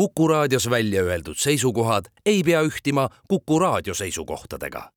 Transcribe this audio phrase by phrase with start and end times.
[0.00, 4.90] Kuku raadios välja öeldud seisukohad ei pea ühtima Kuku raadio seisukohtadega.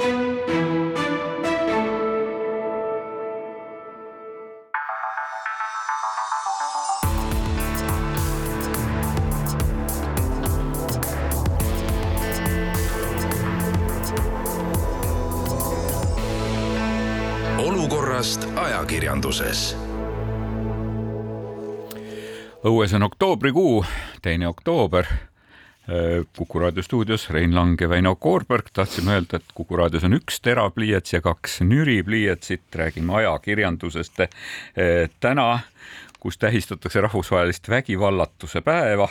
[17.58, 19.76] olukorrast ajakirjanduses
[22.64, 23.84] õues on oktoobrikuu,
[24.24, 25.06] teine oktoober.
[26.38, 28.70] Kuku raadio stuudios Rein Lang ja Väino Koorberg.
[28.74, 32.64] tahtsime öelda, et Kuku raadios on üks terapliiats ja kaks nüripliiatsit.
[32.76, 34.22] räägime ajakirjandusest
[35.20, 35.60] täna,
[36.20, 39.10] kus tähistatakse rahvusvahelist vägivallatuse päeva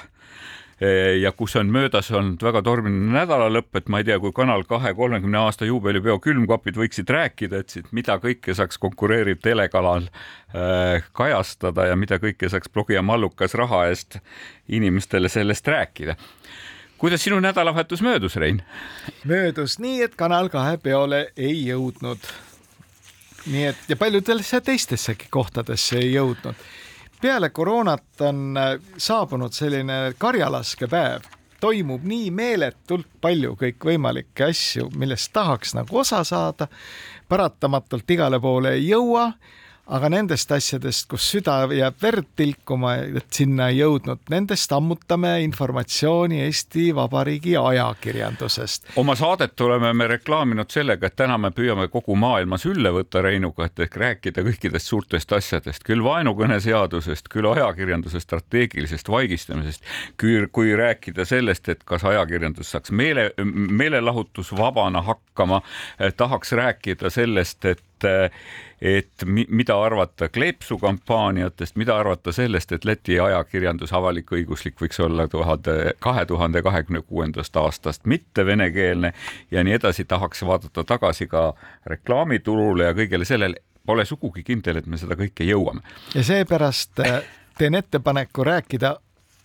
[1.21, 4.95] ja kus on möödas olnud väga tormiline nädalalõpp, et ma ei tea, kui Kanal kahe
[4.99, 11.87] kolmekümne aasta juubelipeo külmkapid võiksid rääkida, et siit mida kõike saaks konkureeriv telekanal äh, kajastada
[11.93, 14.19] ja mida kõike saaks blogi ja mallukas raha eest
[14.69, 16.17] inimestele sellest rääkida
[17.03, 18.63] kuidas sinu nädalavahetus möödus, Rein?
[19.25, 22.31] möödus nii, et Kanal kahe peole ei jõudnud.
[23.47, 26.55] nii et ja paljudesse teistessegi kohtadesse ei jõudnud
[27.23, 31.23] peale koroonat on äh, saabunud selline karjalaskepäev,
[31.61, 36.67] toimub nii meeletult palju kõikvõimalikke asju, millest tahaks nagu osa saada.
[37.29, 39.31] paratamatult igale poole ei jõua
[39.91, 46.39] aga nendest asjadest, kus süda jääb verd tilkuma, et sinna ei jõudnud, nendest ammutame informatsiooni
[46.45, 48.93] Eesti Vabariigi ajakirjandusest.
[48.97, 53.67] oma saadet oleme me reklaaminud sellega, et täna me püüame kogu maailma sülle võtta Reinuga,
[53.67, 59.83] et ehk rääkida kõikidest suurtest asjadest, küll vaenukõneseadusest, küll ajakirjanduse strateegilisest vaigistamisest,
[60.17, 63.33] küll kui rääkida sellest, et kas ajakirjandus saaks meele,
[63.83, 65.63] meelelahutusvabana hakkama,
[65.99, 67.83] eh, tahaks rääkida sellest, et
[68.83, 75.95] et mida arvata kleepsu kampaaniatest, mida arvata sellest, et Läti ajakirjandus avalik-õiguslik võiks olla tuhande,
[76.03, 79.13] kahe tuhande kahekümne kuuendast aastast mitte venekeelne
[79.51, 81.53] ja nii edasi, tahaks vaadata tagasi ka
[81.87, 83.63] reklaamiturule ja kõigele sellele.
[83.87, 85.81] Pole sugugi kindel, et me seda kõike jõuame.
[86.15, 87.23] ja seepärast äh,
[87.59, 88.97] teen ettepaneku rääkida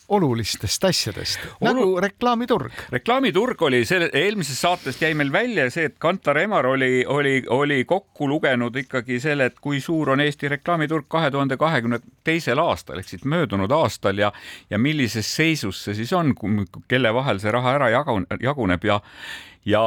[0.08, 1.68] olulistest asjadest Olu...
[1.68, 2.72] nagu reklaamiturg.
[2.90, 7.84] reklaamiturg oli selle, eelmisest saatest jäi meil välja see, et Kantar Emar oli, oli, oli
[7.86, 13.02] kokku lugenud ikkagi selle, et kui suur on Eesti reklaamiturg kahe tuhande kahekümne teisel aastal
[13.02, 14.32] ehk siis möödunud aastal ja,
[14.70, 16.34] ja millises seisus see siis on,
[16.88, 19.02] kelle vahel see raha ära jaguneb ja
[19.68, 19.84] ja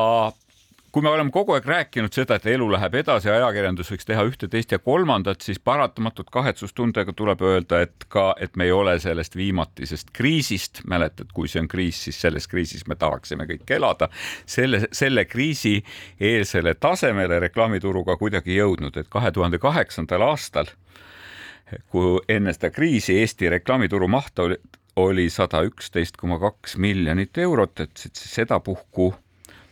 [0.92, 4.48] kui me oleme kogu aeg rääkinud seda, et elu läheb edasi, ajakirjandus võiks teha ühte,
[4.50, 9.36] teist ja kolmandat, siis paratamatult kahetsustundega tuleb öelda, et ka, et me ei ole sellest
[9.38, 14.10] viimatisest kriisist, mäletad, kui see on kriis, siis selles kriisis me tahaksime kõik elada,
[14.46, 15.78] selle, selle kriisi
[16.20, 20.74] eelsele tasemele reklaamituruga kuidagi jõudnud, et kahe tuhande kaheksandal aastal,
[21.90, 24.58] kui enne seda kriisi Eesti reklaamituru maht oli,
[24.98, 29.12] oli sada üksteist koma kaks miljonit eurot, et sedapuhku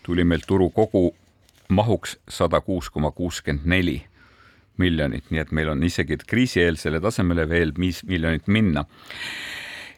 [0.09, 1.11] tuli meil turu kogu
[1.69, 4.01] mahuks sada kuus koma kuuskümmend neli
[4.81, 8.85] miljonit, nii et meil on isegi kriisieelsele tasemele veel viis miljonit minna.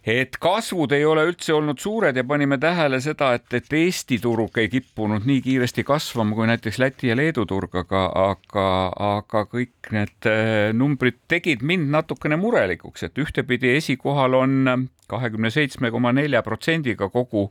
[0.01, 4.57] Et kasvud ei ole üldse olnud suured ja panime tähele seda, et, et Eesti turg
[4.59, 8.69] ei kippunud nii kiiresti kasvama kui näiteks Läti ja Leedu turg, aga, aga,
[9.11, 15.91] aga kõik need äh, numbrid tegid mind natukene murelikuks, et ühtepidi esikohal on kahekümne seitsme
[15.91, 17.49] koma nelja protsendiga kogu,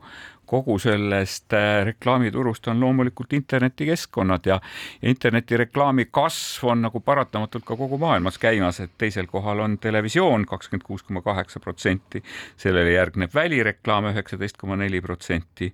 [0.50, 4.60] kogu sellest äh, reklaamiturust on loomulikult internetikeskkonnad ja,
[5.02, 10.46] ja internetireklaami kasv on nagu paratamatult ka kogu maailmas käimas, et teisel kohal on televisioon
[10.50, 12.24] kakskümmend kuus koma kaheksa protsenti,
[12.58, 15.74] sellele järgneb välireklaam üheksateist koma neli protsenti,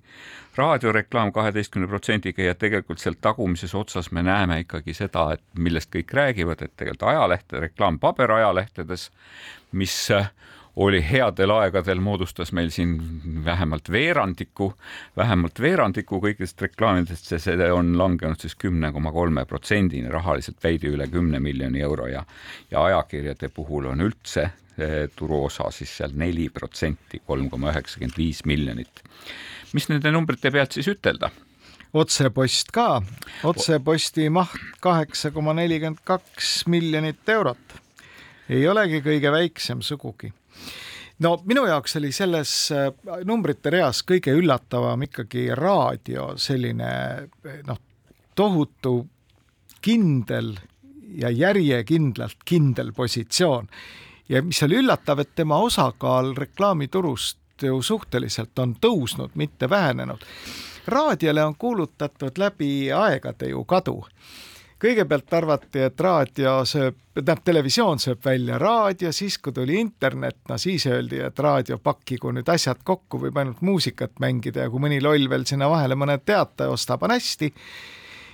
[0.55, 6.13] raadioreklaam kaheteistkümne protsendiga ja tegelikult seal tagumises otsas me näeme ikkagi seda, et millest kõik
[6.15, 9.09] räägivad, et tegelikult ajalehtede reklaam paberaajalehtedes,
[9.71, 9.97] mis
[10.75, 12.97] oli headel aegadel, moodustas meil siin
[13.45, 14.73] vähemalt veerandiku,
[15.17, 21.07] vähemalt veerandiku kõigist reklaamidest, see on langenud siis kümne koma kolme protsendini, rahaliselt veidi üle
[21.11, 22.25] kümne miljoni euro ja,
[22.71, 24.49] ja ajakirjade puhul on üldse
[25.15, 29.03] turuosa siis seal neli protsenti, kolm koma üheksakümmend viis miljonit.
[29.73, 31.31] mis nende numbrite pealt siis ütelda?
[31.95, 33.01] otsepost ka,
[33.47, 37.79] otseposti maht kaheksa koma nelikümmend kaks miljonit eurot.
[38.49, 40.33] ei olegi kõige väiksem sugugi
[41.19, 42.91] no minu jaoks oli selles äh,
[43.23, 46.91] numbrite reas kõige üllatavam ikkagi raadio selline
[47.67, 47.79] noh,
[48.35, 48.97] tohutu
[49.81, 50.55] kindel
[51.15, 53.67] ja järjekindlalt kindel positsioon.
[54.29, 60.25] ja mis oli üllatav, et tema osakaal reklaamiturust ju suhteliselt on tõusnud, mitte vähenenud.
[60.87, 64.05] raadiole on kuulutatud läbi aegade ju kadu
[64.81, 70.57] kõigepealt arvati, et raadio sööb, tähendab, televisioon sööb välja raadio, siis kui tuli internet, no
[70.61, 75.01] siis öeldi, et raadio pakkigu nüüd asjad kokku, võib ainult muusikat mängida ja kui mõni
[75.03, 77.53] loll veel sinna vahele mõne teate ostab, on hästi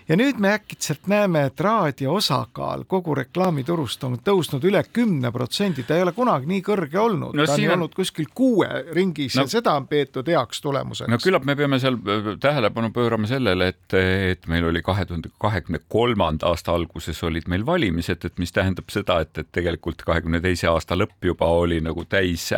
[0.10, 5.86] ja nüüd me äkitselt näeme, et raadio osakaal kogu reklaamiturust on tõusnud üle kümne protsendi,
[5.88, 7.76] ta ei ole kunagi nii kõrge olnud no,, ta on on...
[7.78, 11.12] olnud kuskil kuue ringis no, ja seda on peetud heaks tulemuseks.
[11.12, 13.98] no küllap me peame seal äh, tähelepanu pöörama sellele, et,
[14.34, 18.90] et meil oli kahe tuhande kahekümne kolmanda aasta alguses olid meil valimised, et mis tähendab
[18.94, 22.52] seda, et, et tegelikult kahekümne teise aasta lõpp juba oli nagu täis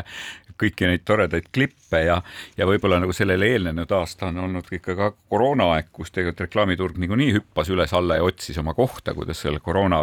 [0.59, 2.19] kõiki neid toredaid klippe ja,
[2.57, 7.32] ja võib-olla nagu sellele eelnenud aasta on olnud ikka ka koroonaaeg, kus tegelikult reklaamiturg niikuinii
[7.33, 10.01] hüppas üles-alla ja otsis oma kohta, kuidas selle koroona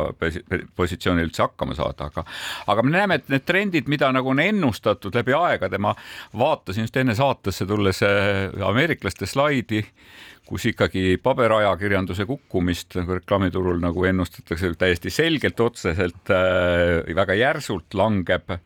[0.76, 2.24] positsioonil üldse hakkama saada, aga
[2.70, 5.94] aga me näeme, et need trendid, mida nagu on ennustatud läbi aegade, ma
[6.38, 9.84] vaatasin just enne saatesse tulles äh, ameeriklaste slaidi
[10.50, 18.56] kus ikkagi paberajakirjanduse kukkumist nagu reklaamiturul nagu ennustatakse täiesti selgelt, otseselt äh, väga järsult langeb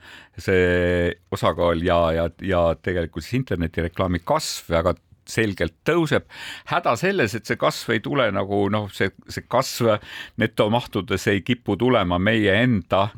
[0.40, 4.94] see osakaal ja, ja, ja tegelikult siis internetireklaami kasv väga
[5.30, 6.26] selgelt tõuseb.
[6.70, 9.96] häda selles, et see kasv ei tule nagu noh, see, see kasv
[10.40, 13.08] netomahtudes ei kipu tulema meie enda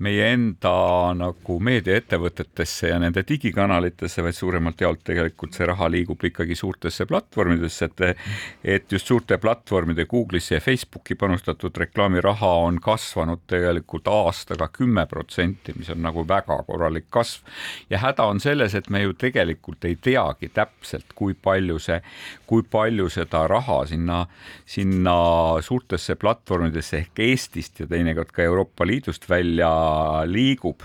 [0.00, 0.72] meie enda
[1.16, 7.90] nagu meediaettevõtetesse ja nende digikanalitesse, vaid suuremalt jaolt tegelikult see raha liigub ikkagi suurtesse platvormidesse,
[7.90, 8.00] et
[8.64, 15.74] et just suurte platvormide Google'isse ja Facebooki panustatud reklaamiraha on kasvanud tegelikult aastaga kümme protsenti,
[15.76, 17.44] mis on nagu väga korralik kasv.
[17.90, 22.00] ja häda on selles, et me ju tegelikult ei teagi täpselt, kui palju see,
[22.46, 24.24] kui palju seda raha sinna,
[24.66, 25.16] sinna
[25.60, 29.70] suurtesse platvormidesse ehk Eestist ja teinekord ka Euroopa Liidust välja
[30.26, 30.82] liigub.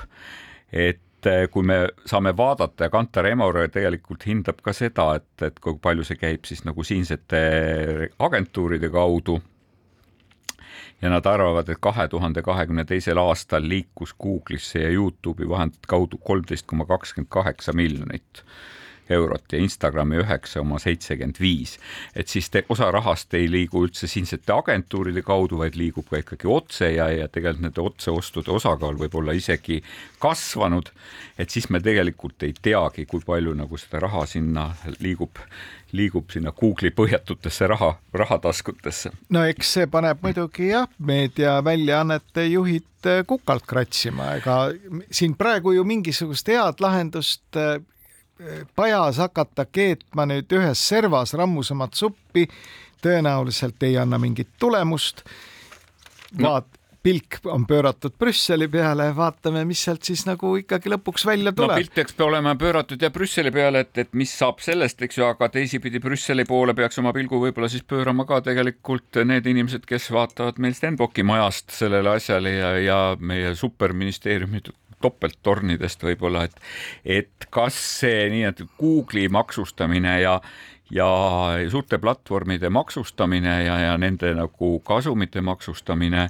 [0.71, 5.59] et eh, kui me saame vaadata ja Kantar Emore tegelikult hindab ka seda, et, et
[5.59, 7.41] kui palju see käib siis nagu siinsete
[8.19, 9.39] agentuuride kaudu
[11.01, 16.17] ja nad arvavad, et kahe tuhande kahekümne teisel aastal liikus Google'isse ja Youtube'i vahendite kaudu
[16.17, 18.45] kolmteist koma kakskümmend kaheksa miljonit
[19.09, 21.77] eurot ja Instagrami üheksa koma seitsekümmend viis.
[22.15, 26.47] et siis te, osa rahast ei liigu üldse siinsete agentuuride kaudu, vaid liigub ka ikkagi
[26.47, 29.81] otse ja, ja tegelikult nende otseostude osakaal võib olla isegi
[30.19, 30.91] kasvanud.
[31.37, 34.69] et siis me tegelikult ei teagi, kui palju nagu seda raha sinna
[34.99, 35.41] liigub
[35.95, 39.11] liigub sinna Google'i põhjatutesse raha, rahataskutesse.
[39.29, 44.57] no eks see paneb muidugi jah, meediaväljaannete juhid kukalt kratsima, ega
[45.11, 47.59] siin praegu ju mingisugust head lahendust
[48.75, 52.47] pajas hakata keetma nüüd ühes servas rammusamat suppi
[53.05, 55.23] tõenäoliselt ei anna mingit tulemust.
[56.41, 61.53] vaat no., pilk on pööratud Brüsseli peale, vaatame, mis sealt siis nagu ikkagi lõpuks välja
[61.53, 61.75] tuleb.
[61.75, 65.27] no pilt peaks olema pööratud ja Brüsseli peale, et, et mis saab sellest, eks ju,
[65.27, 70.09] aga teisipidi Brüsseli poole peaks oma pilgu võib-olla siis pöörama ka tegelikult need inimesed, kes
[70.15, 74.65] vaatavad meil Stenbocki majast sellele asjale ja, ja meie superministeeriumi
[75.05, 76.61] topelttornidest võib-olla, et,
[77.21, 80.39] et kas see nii-öelda Google'i maksustamine ja
[80.93, 81.07] ja
[81.71, 86.27] suurte platvormide maksustamine ja, ja nende nagu kasumite maksustamine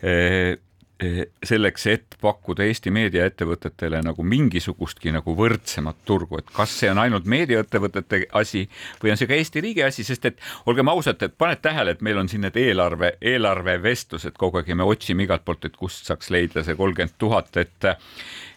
[0.00, 0.56] eh,
[0.98, 7.28] selleks, et pakkuda Eesti meediaettevõtetele nagu mingisugustki nagu võrdsemat turgu, et kas see on ainult
[7.30, 8.64] meediaettevõtete asi
[9.02, 12.02] või on see ka Eesti riigi asi, sest et olgem ausad, et paned tähele, et
[12.02, 16.10] meil on siin need eelarve, eelarvevestlused kogu aeg ja me otsime igalt poolt, et kust
[16.10, 17.90] saaks leida see kolmkümmend tuhat, et,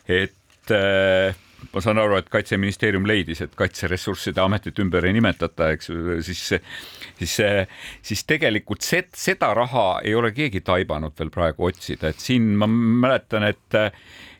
[0.09, 1.37] et äh,
[1.73, 6.43] ma saan aru, et kaitseministeerium leidis, et kaitseressursside ametit ümber ei nimetata, eks ju, siis,
[7.19, 7.37] siis,
[8.11, 12.69] siis tegelikult see, seda raha ei ole keegi taibanud veel praegu otsida, et siin ma
[12.71, 13.79] mäletan, et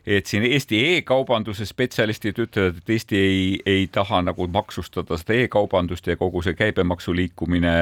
[0.06, 6.06] et siin Eesti e-kaubanduse spetsialistid ütlevad, et Eesti ei, ei taha nagu maksustada seda e-kaubandust
[6.10, 7.72] ja kogu see käibemaksu liikumine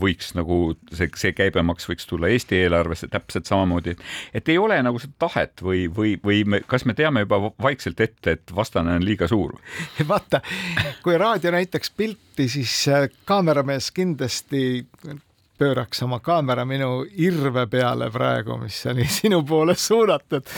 [0.00, 0.60] võiks nagu
[0.92, 3.96] see, see käibemaks võiks tulla Eesti eelarvesse täpselt samamoodi,
[4.34, 8.00] et ei ole nagu seda tahet või, või, või me, kas me teame juba vaikselt
[8.00, 9.58] ette, et vastane on liiga suur?
[10.12, 10.40] vaata,
[11.04, 14.80] kui raadio näitaks pilti, siis äh, kaameramees kindlasti
[15.60, 20.48] pööraks oma kaamera minu irve peale praegu, mis oli sinu poole suunatud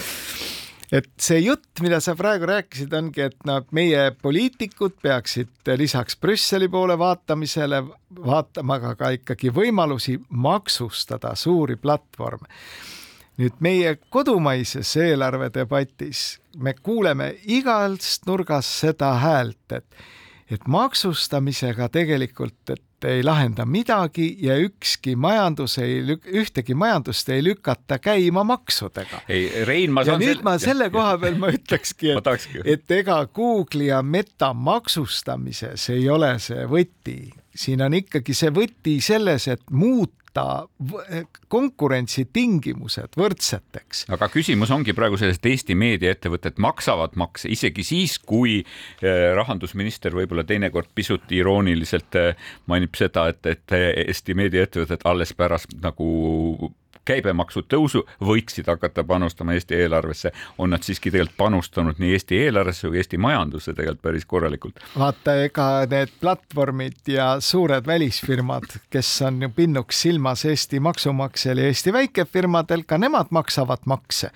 [0.93, 6.69] et see jutt, mida sa praegu rääkisid, ongi, et noh, meie poliitikud peaksid lisaks Brüsseli
[6.73, 7.83] poole vaatamisele
[8.27, 12.49] vaatama ka, ka ikkagi võimalusi maksustada suuri platvorme.
[13.41, 16.19] nüüd meie kodumaises eelarvedebatis
[16.61, 19.87] me kuuleme igast nurgast seda häält, et
[20.51, 26.03] et maksustamisega tegelikult, et ei lahenda midagi ja ükski majandus ei,
[26.39, 29.23] ühtegi majandust ei lükata käima maksudega.
[29.29, 30.21] ei, Rein, ma saan.
[30.21, 30.45] ja nüüd sel...
[30.47, 36.37] ma selle koha peal ma ütlekski, et, et ega Google'i ja Meta maksustamises ei ole
[36.43, 37.19] see võti,
[37.55, 40.69] siin on ikkagi see võti selles, et muuta muuta
[41.49, 44.07] konkurentsitingimused võrdseteks.
[44.13, 50.13] aga küsimus ongi praegu selles, et Eesti meediaettevõtted maksavad makse isegi siis, kui eh, rahandusminister
[50.13, 52.37] võib-olla teinekord pisut irooniliselt eh,
[52.67, 53.77] mainib seda, et, et
[54.09, 56.73] Eesti meediaettevõtted alles pärast nagu
[57.05, 62.89] käibemaksu tõusu võiksid hakata panustama Eesti eelarvesse, on nad siiski tegelikult panustanud nii Eesti eelarvesse
[62.89, 64.83] kui Eesti majandusse tegelikult päris korralikult.
[64.99, 71.73] vaata, ega need platvormid ja suured välisfirmad, kes on ju pinnuks silmas Eesti maksumaksjal ja
[71.73, 74.31] Eesti väikefirmadel, ka nemad maksavad makse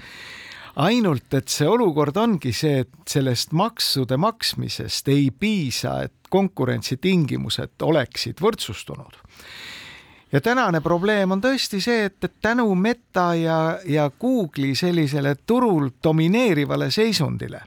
[0.76, 8.42] ainult et see olukord ongi see, et sellest maksude maksmisest ei piisa, et konkurentsitingimused oleksid
[8.44, 9.16] võrdsustunud
[10.32, 15.90] ja tänane probleem on tõesti see, et, et tänu Meta ja, ja Google'i sellisele turul
[16.02, 17.60] domineerivale seisundile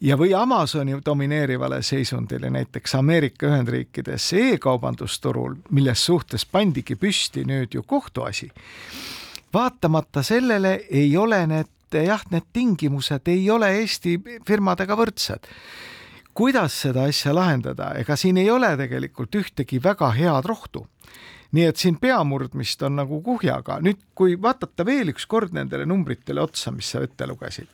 [0.00, 7.82] ja, või Amazoni domineerivale seisundile näiteks Ameerika Ühendriikides e-kaubandusturul, milles suhtes pandigi püsti nüüd ju
[7.82, 8.50] kohtuasi.
[9.54, 11.68] vaatamata sellele ei ole need
[12.06, 15.48] jah, need tingimused ei ole Eesti firmadega võrdsed
[16.34, 20.86] kuidas seda asja lahendada, ega siin ei ole tegelikult ühtegi väga head rohtu
[21.52, 23.80] nii et siin peamurdmist on nagu kuhjaga.
[23.82, 27.68] nüüd, kui vaadata veel üks kord nendele numbritele otsa, mis sa ette lugesid,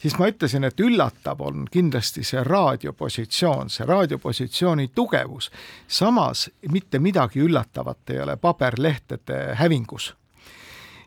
[0.00, 5.50] siis ma ütlesin, et üllatav on kindlasti see raadiopositsioon, see raadiopositsiooni tugevus.
[5.88, 10.14] samas mitte midagi üllatavat ei ole paberlehtede hävingus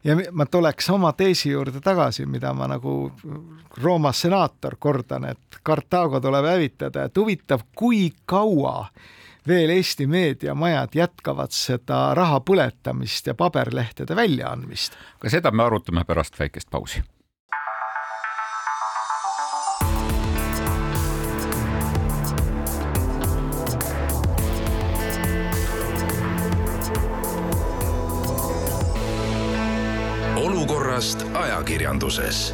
[0.04, 3.12] ja ma tuleks oma teesi juurde tagasi, mida ma nagu
[3.82, 8.88] Rooma senaator kordan, et Kartaago tuleb hävitada, et huvitav, kui kaua
[9.48, 14.94] veel Eesti meediamajad jätkavad seda raha põletamist ja paberlehtede väljaandmist.
[15.20, 17.04] ka seda me arutame pärast väikest pausi.
[31.64, 32.54] Ajakirjanduses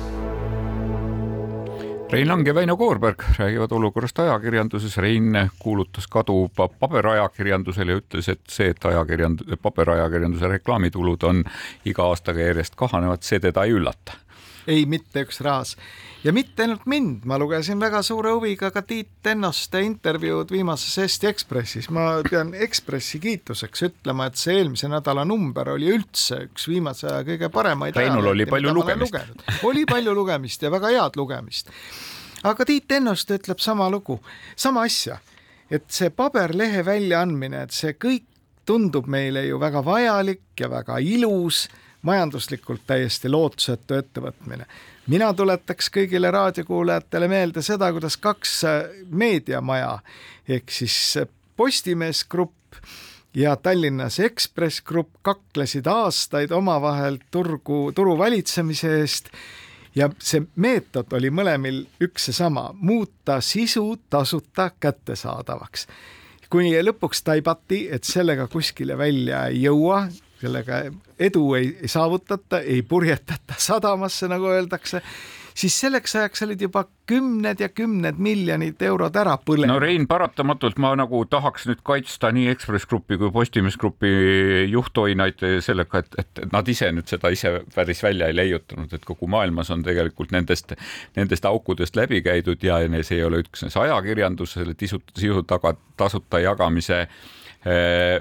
[2.11, 4.97] Rein Lang ja Väino Koorberg räägivad olukorrast ajakirjanduses.
[4.97, 11.43] Rein kuulutas kadu paberajakirjandusele ja ütles, et see, et ajakirjand-, paberajakirjanduse reklaamitulud on
[11.85, 14.17] iga aastaga järjest kahanevad, see teda ei üllata
[14.67, 15.75] ei, mitte üks raas.
[16.23, 21.27] ja mitte ainult mind, ma lugesin väga suure huviga ka Tiit Tennoste intervjuud viimases Eesti
[21.27, 21.89] Ekspressis.
[21.89, 27.23] ma pean Ekspressi kiituseks ütlema, et see eelmise nädala number oli üldse üks viimase aja
[27.27, 27.95] kõige paremaid.
[27.95, 29.19] Reinul oli palju lugemist.
[29.63, 31.71] oli palju lugemist ja väga head lugemist.
[32.43, 34.19] aga Tiit Tennoste ütleb sama lugu,
[34.55, 35.19] sama asja,
[35.69, 38.25] et see paberlehe väljaandmine, et see kõik
[38.69, 41.67] tundub meile ju väga vajalik ja väga ilus
[42.01, 44.65] majanduslikult täiesti lootusetu ettevõtmine.
[45.07, 49.99] mina tuletaks kõigile raadiokuulajatele meelde seda, kuidas kaks äh, meediamaja
[50.47, 52.75] ehk siis äh, Postimees Grupp
[53.33, 59.29] ja Tallinnas Ekspress Grupp kaklesid aastaid omavahel turgu, turu valitsemise eest
[59.95, 65.87] ja see meetod oli mõlemil üks seesama, muuta sisu tasuta kättesaadavaks.
[66.49, 70.07] kuni lõpuks taibati, et sellega kuskile välja ei jõua
[70.39, 70.83] sellega
[71.19, 75.01] edu ei, ei saavutata, ei purjetata sadamasse, nagu öeldakse,
[75.59, 79.73] siis selleks ajaks olid juba kümned ja kümned miljonid eurod ära põlenud.
[79.73, 84.11] no Rein, paratamatult ma nagu tahaks nüüd kaitsta nii Ekspress Grupi kui Postimees Grupi
[84.71, 89.27] juhtoinaid sellega, et, et nad ise nüüd seda ise päris välja ei leiutanud, et kogu
[89.31, 90.75] maailmas on tegelikult nendest,
[91.19, 97.01] nendest aukudest läbi käidud ja see ei ole üksnes ajakirjandus, selle sisu taga tasuta jagamise
[97.03, 98.19] eh,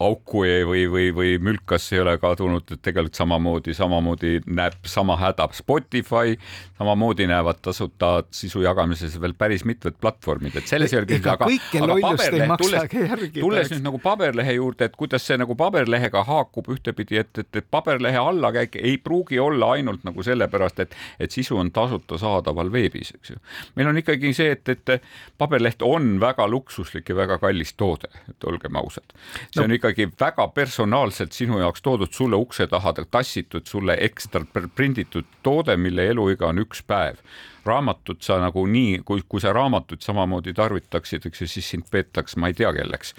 [0.00, 5.14] auku ei, või, või, või mülkas ei ole kadunud, et tegelikult samamoodi, samamoodi näeb sama
[5.20, 6.34] häda Spotify,
[6.78, 11.46] samamoodi näevad tasuta sisu jagamises veel päris mitmed platvormid, et selles ei ole küsimus, aga,
[11.78, 17.22] aga paberlehe, tulles, tulles nüüd nagu paberlehe juurde, et kuidas see nagu paberlehega haakub ühtepidi,
[17.22, 21.70] et, et, et paberlehe allakäik ei pruugi olla ainult nagu sellepärast, et, et sisu on
[21.74, 23.38] tasuta saadaval veebis, eks ju.
[23.78, 25.06] meil on ikkagi see, et, et
[25.38, 29.06] paberleht on väga luksuslik ja väga kallis toode, et olgem ausad.
[29.54, 34.44] no, on ikkagi väga personaalselt sinu jaoks toodud sulle ukse taha, tassitud sulle ekstra
[34.74, 37.16] prinditud toode, mille eluiga on üks päev.
[37.64, 42.40] raamatut sa nagu nii, kui, kui sa raamatut samamoodi tarvitaksid, eks ju, siis sind peetakse,
[42.40, 43.12] ma ei tea kelleks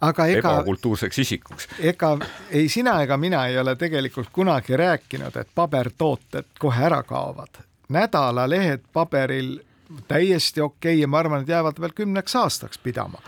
[0.00, 1.68] aga ega ebakultuurseks isikuks.
[1.78, 2.18] ega
[2.50, 7.64] ei sina ega mina ei ole tegelikult kunagi rääkinud, et pabertooted kohe ära kaovad.
[7.88, 9.60] nädalalehed paberil
[10.08, 13.22] täiesti okei okay ja ma arvan, et jäävad veel kümneks aastaks pidama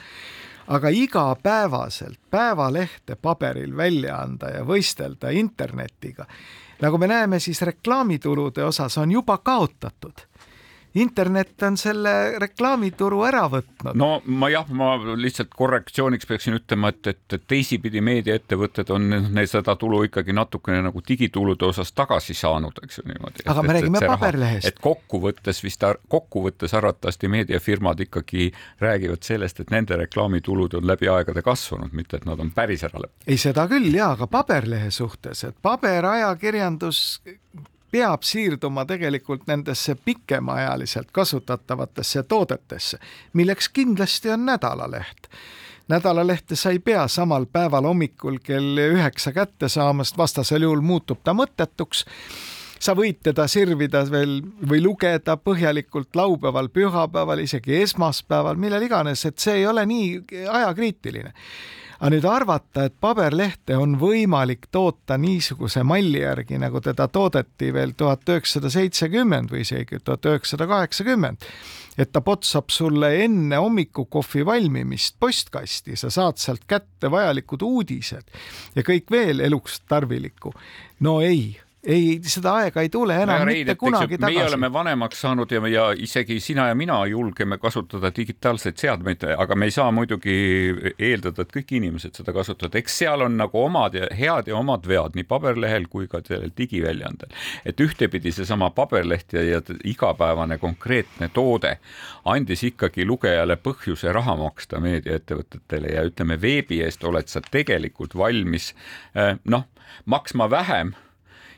[0.66, 6.26] aga igapäevaselt päevalehte paberil välja anda ja võistelda internetiga,
[6.81, 10.26] nagu me näeme, siis reklaamitulude osas on juba kaotatud
[10.95, 13.95] internet on selle reklaamituru ära võtnud.
[13.99, 19.51] no ma jah, ma lihtsalt korrektsiooniks peaksin ütlema, et, et, et teisipidi meediaettevõtted on need
[19.51, 23.47] seda tulu ikkagi natukene nagu digitulude osas tagasi saanud, eks ju niimoodi.
[23.47, 24.69] aga me räägime paberlehest.
[24.69, 31.43] et kokkuvõttes vist, kokkuvõttes arvatavasti meediafirmad ikkagi räägivad sellest, et nende reklaamitulud on läbi aegade
[31.43, 33.27] kasvanud, mitte et nad on päris ära lõppenud.
[33.27, 37.23] ei, seda küll ja, aga paberlehe suhtes, et paberajakirjandus
[37.93, 42.99] peab siirduma tegelikult nendesse pikemaajaliselt kasutatavatesse toodetesse,
[43.33, 45.29] milleks kindlasti on nädalaleht
[45.89, 51.35] nädalalehte sa ei pea samal päeval hommikul kell üheksa kätte saamast, vastasel juhul muutub ta
[51.35, 52.05] mõttetuks.
[52.83, 59.39] sa võid teda sirvida veel või lugeda põhjalikult laupäeval, pühapäeval, isegi esmaspäeval, millal iganes, et
[59.39, 61.33] see ei ole nii ajakriitiline
[62.03, 67.93] aga nüüd arvata, et paberlehte on võimalik toota niisuguse malli järgi, nagu teda toodeti veel
[67.95, 71.47] tuhat üheksasada seitsekümmend või isegi tuhat üheksasada kaheksakümmend,
[72.03, 78.35] et ta potsab sulle enne hommikukohvi valmimist postkasti, sa saad sealt kätte vajalikud uudised
[78.75, 80.51] ja kõik veel eluks tarvilikku.
[81.07, 84.37] no ei ei, seda aega ei tule enam ja mitte kunagi tagasi.
[84.37, 89.57] meie oleme vanemaks saanud ja, ja isegi sina ja mina julgeme kasutada digitaalseid seadmeid, aga
[89.59, 90.37] me ei saa muidugi
[90.99, 94.87] eeldada, et kõik inimesed seda kasutavad, eks seal on nagu omad ja head ja omad
[94.89, 97.35] vead nii paberlehel kui ka sellel digiväljaandel.
[97.67, 101.79] et ühtepidi seesama paberleht ja, ja igapäevane konkreetne toode
[102.25, 108.75] andis ikkagi lugejale põhjuse raha maksta meediaettevõtetele ja ütleme, veebi eest oled sa tegelikult valmis
[109.17, 109.67] eh, noh,
[110.07, 110.95] maksma vähem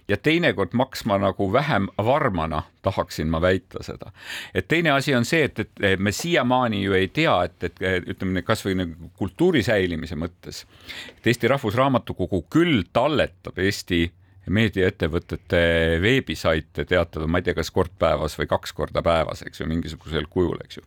[0.09, 4.13] ja teinekord maksma nagu vähem varmana, tahaksin ma väita seda.
[4.55, 8.43] et teine asi on see, et, et me siiamaani ju ei tea, et, et ütleme
[8.43, 10.65] kasvõi nagu kultuuri säilimise mõttes,
[11.17, 14.07] et Eesti Rahvusraamatukogu küll talletab Eesti
[14.51, 15.63] meediaettevõtete
[16.03, 20.29] veebisaite teatada, ma ei tea, kas kord päevas või kaks korda päevas, eks ju, mingisugusel
[20.31, 20.85] kujul, eks ju.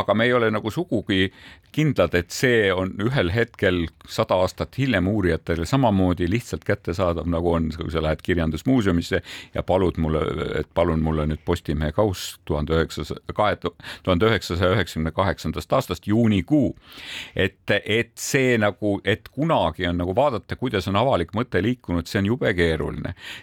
[0.00, 1.30] aga me ei ole nagu sugugi
[1.76, 7.68] kindlad, et see on ühel hetkel sada aastat hiljem uurijatele samamoodi lihtsalt kättesaadav, nagu on,
[7.76, 9.20] kui sa lähed kirjandusmuuseumisse
[9.54, 10.22] ja palud mulle,
[10.60, 16.74] et palun mulle nüüd Postimehe kauss tuhande üheksasaja, kahe tuhande üheksasaja üheksakümne kaheksandast aastast juunikuu.
[17.36, 22.22] et, et see nagu, et kunagi on nagu vaadata, kuidas on avalik mõte liikunud, see
[22.22, 22.95] on jube keeruline,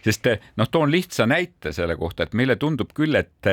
[0.03, 0.27] sest
[0.59, 3.49] noh, toon lihtsa näite selle kohta, et meile tundub küll, et,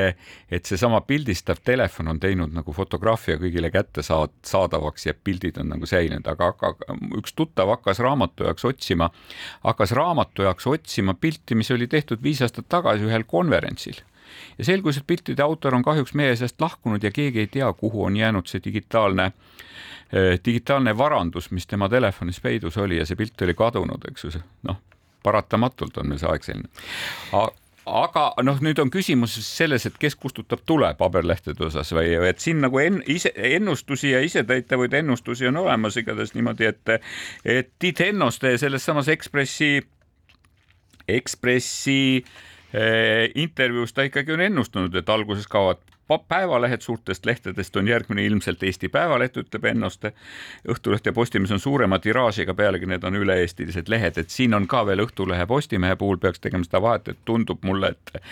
[0.51, 6.27] et seesama pildistav telefon on teinud nagu fotograafia kõigile kättesaadavaks ja pildid on nagu säilinud,
[6.31, 9.11] aga, aga üks tuttav hakkas raamatu jaoks otsima,
[9.65, 14.01] hakkas raamatu jaoks otsima pilti, mis oli tehtud viis aastat tagasi ühel konverentsil.
[14.59, 18.05] Ja selgus, et piltide autor on kahjuks meie seast lahkunud ja keegi ei tea, kuhu
[18.07, 19.31] on jäänud see digitaalne
[20.13, 24.43] eh, digitaalne varandus, mis tema telefonis peidus oli ja see pilt oli kadunud, eks ju,
[24.69, 24.79] noh,
[25.23, 26.71] paratamatult on meil see aeg selline.
[27.91, 32.61] Aga noh, nüüd on küsimus selles, et kes kustutab tule paberlehtede osas või et siin
[32.63, 36.95] nagu en, ise ennustusi ja isetäitavaid ennustusi on olemas igatahes niimoodi, et
[37.45, 39.81] et Tiit Hennoste selles samas Ekspressi,
[41.09, 42.39] Ekspressi eh,
[43.35, 45.81] intervjuus ta ikkagi on ennustanud, et alguses kaovad
[46.19, 50.13] päevalehed suurtest lehtedest on järgmine ilmselt Eesti Päevaleht, ütleb Ennoste.
[50.69, 54.85] Õhtuleht ja Postimees on suurema tiraažiga, pealegi need on üle-eestilised lehed, et siin on ka
[54.87, 58.25] veel Õhtulehe, Postimehe puhul peaks tegema seda vahet, et tundub mulle, et,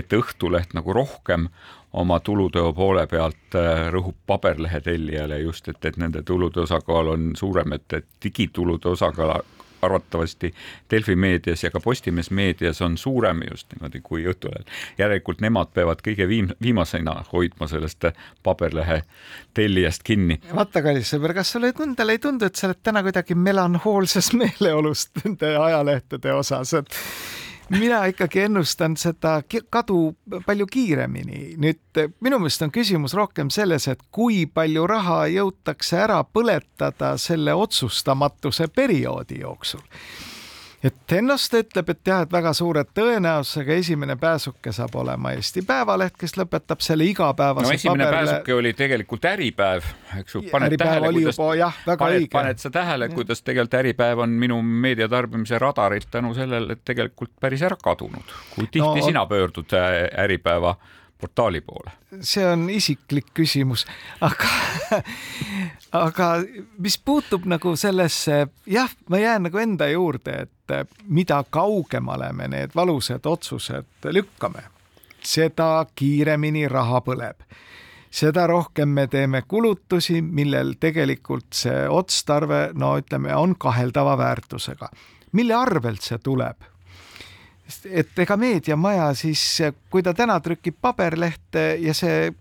[0.00, 1.48] et Õhtuleht nagu rohkem
[1.92, 7.32] oma tuluteo poole pealt äh, rõhub paberlehe tellijale just, et, et nende tulude osakaal on
[7.36, 9.40] suurem, et, et digitulude osakaal
[9.82, 10.52] arvatavasti
[10.90, 14.64] Delfi meedias ja ka Postimees meedias on suurem just niimoodi kui Õhtulehel.
[14.98, 18.10] järelikult nemad peavad kõige viim-, viimasena hoidma sellest
[18.42, 19.02] paberlehe
[19.54, 20.40] tellijast kinni.
[20.54, 25.08] vaata, kallis sõber, kas sulle endale ei tundu, et sa oled täna kuidagi melanhoolses meeleolus
[25.24, 27.00] nende ajalehtede osas, et
[27.70, 30.14] mina ikkagi ennustan seda kadu
[30.46, 31.54] palju kiiremini.
[31.56, 37.54] nüüd minu meelest on küsimus rohkem selles, et kui palju raha jõutakse ära põletada selle
[37.54, 39.82] otsustamatuse perioodi jooksul
[40.84, 46.16] et Hennoste ütleb, et jah, et väga suure tõenäosusega esimene pääsuke saab olema Eesti Päevaleht,
[46.20, 48.30] kes lõpetab selle igapäevase no esimene paberile...
[48.32, 49.90] pääsuke oli tegelikult Äripäev,
[50.20, 51.40] eks ju, paned tähele, kuidas,
[51.98, 57.62] paned, paned sa tähele, kuidas tegelikult Äripäev on minu meediatarbimise radarilt tänu sellele tegelikult päris
[57.66, 58.36] ära kadunud.
[58.54, 60.76] kui tihti no, sina pöördud äh, Äripäeva
[61.20, 61.92] portaali poole?
[62.20, 63.84] see on isiklik küsimus,
[64.20, 64.48] aga,
[66.06, 66.30] aga
[66.82, 72.74] mis puutub nagu sellesse, jah, ma jään nagu enda juurde, et mida kaugemale me need
[72.74, 74.62] valusad otsused lükkame,
[75.22, 77.46] seda kiiremini raha põleb
[78.10, 84.90] seda rohkem me teeme kulutusi, millel tegelikult see otstarve, no ütleme, on kaheldava väärtusega.
[85.32, 86.66] mille arvelt see tuleb?
[87.86, 92.32] et ega meediamaja siis, kui ta täna trükib paberlehte ja see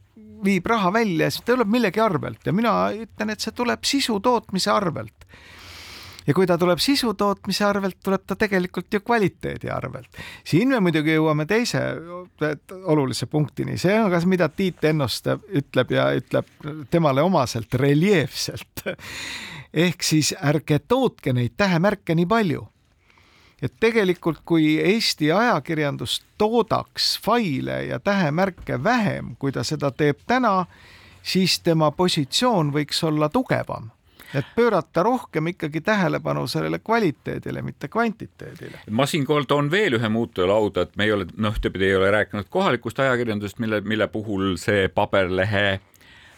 [0.44, 4.20] viib raha välja, siis ta tuleb millegi arvelt ja mina ütlen, et see tuleb sisu
[4.20, 5.19] tootmise arvelt.
[6.28, 10.10] Ja kui ta tuleb sisu tootmise arvelt, tuleb ta tegelikult ju kvaliteedi arvelt.
[10.46, 11.82] siin me muidugi jõuame teise
[12.84, 16.50] olulise punktini, see on ka, mida Tiit Ennuste ütleb ja ütleb
[16.92, 18.84] temale omaselt reljeefselt.
[19.74, 22.68] ehk siis ärge tootke neid tähemärke nii palju
[23.62, 30.66] et tegelikult, kui Eesti ajakirjandus toodaks faile ja tähemärke vähem, kui ta seda teeb täna,
[31.24, 33.92] siis tema positsioon võiks olla tugevam
[34.36, 38.80] et pöörata rohkem ikkagi tähelepanu sellele kvaliteedile, mitte kvantiteedile.
[38.90, 42.12] ma siinkohal toon veel ühe muutuja lauda, et me ei ole, noh, ühtepidi ei ole
[42.12, 45.80] rääkinud kohalikust ajakirjandusest, mille, mille puhul see paberlehe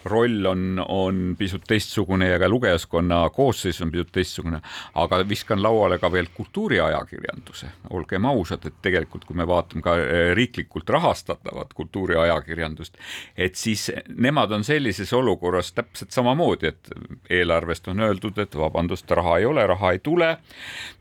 [0.05, 4.61] roll on, on pisut teistsugune ja ka lugejaskonna koosseis on pisut teistsugune,
[4.95, 10.31] aga viskan lauale ka veel kultuuriajakirjanduse, olgem ausad, et tegelikult, kui me vaatame ka eh,
[10.37, 12.97] riiklikult rahastatavat kultuuriajakirjandust,
[13.37, 16.91] et siis nemad on sellises olukorras täpselt samamoodi, et
[17.29, 20.37] eelarvest on öeldud, et vabandust, raha ei ole, raha ei tule.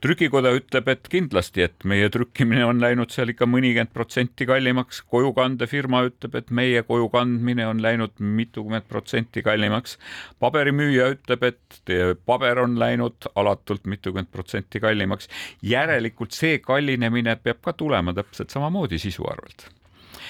[0.01, 6.05] trükikoda ütleb, et kindlasti, et meie trükkimine on läinud seal ikka mõnikümmend protsenti kallimaks, kojukandefirma
[6.09, 9.97] ütleb, et meie koju kandmine on läinud mitukümmend protsenti kallimaks.
[10.43, 11.95] paberimüüja ütleb, et
[12.27, 15.29] paber on läinud alatult mitukümmend protsenti kallimaks.
[15.63, 19.71] järelikult see kallinemine peab ka tulema täpselt samamoodi sisu arvelt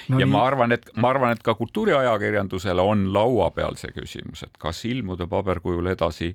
[0.09, 0.33] no ja nii.
[0.33, 4.83] ma arvan, et ma arvan, et ka kultuuriajakirjandusele on laua peal see küsimus, et kas
[4.89, 6.33] ilmuda paberkujul edasi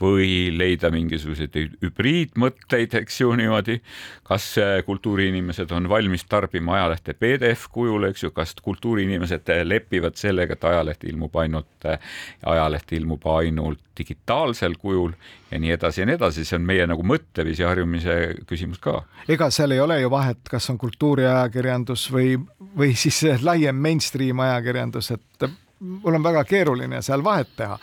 [0.00, 3.80] või leida mingisuguseid hübriidmõtteid, eks ju niimoodi.
[4.26, 10.64] kas kultuuriinimesed on valmis tarbima ajalehte PDF kujul, eks ju, kas kultuuriinimesed lepivad sellega, et
[10.64, 11.88] ajaleht ilmub ainult,
[12.44, 15.12] ajaleht ilmub ainult digitaalsel kujul
[15.50, 18.16] ja nii edasi ja nii edasi, see on meie nagu mõtteviisi harjumise
[18.48, 18.98] küsimus ka.
[19.28, 22.34] ega seal ei ole ju vahet, kas on kultuuriajakirjandus või,
[22.76, 25.48] või siis laiem mainstream ajakirjandus, et
[25.80, 27.78] mul on väga keeruline seal vahet teha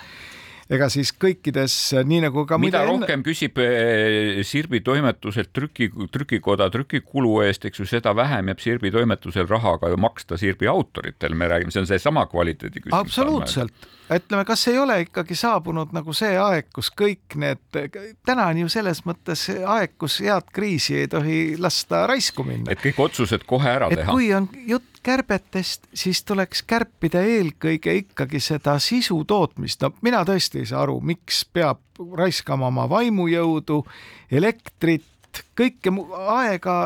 [0.72, 1.76] ega siis kõikides,
[2.08, 3.26] nii nagu ka mida rohkem enne...
[3.26, 9.50] küsib eh, Sirbi toimetuselt trüki, trükikoda trükikulu eest, eks ju, seda vähem jääb Sirbi toimetusel
[9.50, 13.00] raha ka maksta Sirbi autoritel, me räägime, see on seesama kvaliteedi küsimus.
[13.00, 17.62] absoluutselt, ütleme, kas ei ole ikkagi saabunud nagu see aeg, kus kõik need,
[18.26, 22.72] täna on ju selles mõttes aeg, kus head kriisi ei tohi lasta raisku minna.
[22.72, 24.12] et kõik otsused kohe ära et teha.
[24.12, 29.82] kui on jutt kärbetest, siis tuleks kärpida eelkõige ikkagi seda sisu tootmist.
[29.82, 31.82] no mina tõesti ei saa aru, miks peab
[32.18, 33.84] raiskama oma vaimujõudu,
[34.32, 35.92] elektrit, kõike
[36.28, 36.78] aega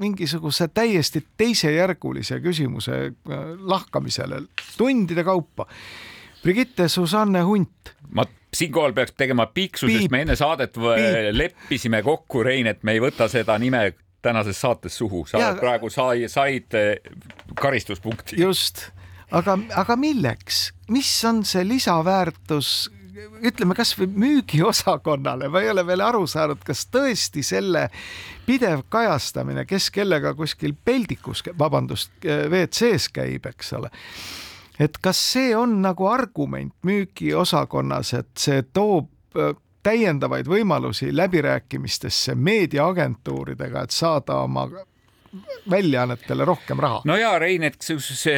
[0.00, 4.42] mingisuguse täiesti teisejärgulise küsimuse äh, lahkamisele
[4.76, 5.66] tundide kaupa.
[6.42, 7.94] Brigitte Susanne Hunt.
[8.10, 8.24] ma
[8.54, 11.34] siinkohal peaks tegema piiksu, sest me enne saadet Piip.
[11.36, 15.90] leppisime kokku, Rein, et me ei võta seda nime tänases saates suhu, sa ja, praegu
[15.90, 16.96] sai, said eh,
[17.60, 18.40] karistuspunkti.
[18.40, 18.88] just,
[19.30, 22.90] aga, aga milleks, mis on see lisaväärtus
[23.44, 27.88] ütleme kasvõi müügiosakonnale, ma ei ole veel aru saanud, kas tõesti selle
[28.46, 33.90] pidev kajastamine, kes kellega kuskil peldikus, vabandust, WC-s käib, eks ole.
[34.80, 39.10] Et kas see on nagu argument müügiosakonnas, et see toob
[39.82, 44.66] täiendavaid võimalusi läbirääkimistesse meediaagentuuridega, et saada oma
[45.70, 47.02] väljaannetele rohkem raha.
[47.04, 47.76] no ja Rein, et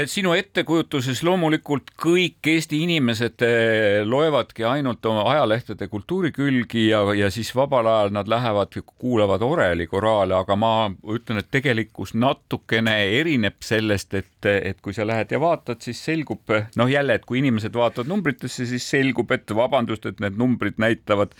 [0.06, 7.54] sinu ettekujutuses loomulikult kõik Eesti inimesed eh, loevadki ainult oma ajalehtede kultuurikülgi ja, ja siis
[7.56, 10.74] vabal ajal nad lähevad, kuulavad oreli koraale, aga ma
[11.16, 16.52] ütlen, et tegelikkus natukene erineb sellest, et, et kui sa lähed ja vaatad, siis selgub
[16.76, 21.34] noh, jälle, et kui inimesed vaatavad numbritesse, siis selgub, et vabandust, et need numbrid näitavad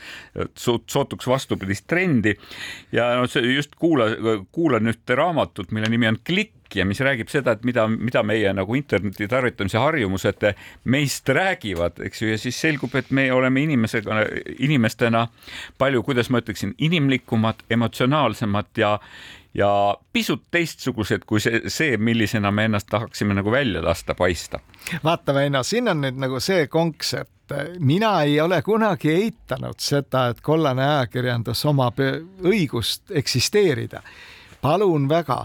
[0.56, 2.34] sootuks vastupidist trendi.
[2.92, 4.10] Ja no see just kuula,
[4.52, 8.52] kuulan ühte raamatut, mille nimi on Klikk ja mis räägib seda, et mida, mida meie
[8.56, 10.46] nagu interneti tarvitamise harjumused
[10.84, 14.24] meist räägivad, eks ju, ja siis selgub, et me oleme inimesega,
[14.58, 15.26] inimestena
[15.78, 18.98] palju, kuidas ma ütleksin, inimlikumad, emotsionaalsemad ja
[19.54, 19.68] ja
[20.12, 24.60] pisut teistsugused kui see, see, millisena me ennast tahaksime nagu välja lasta paista.
[25.04, 30.30] vaata, Väino, siin on nüüd nagu see konks, et mina ei ole kunagi eitanud seda,
[30.32, 34.00] et kollane ajakirjandus omab õigust eksisteerida
[34.62, 35.44] palun väga,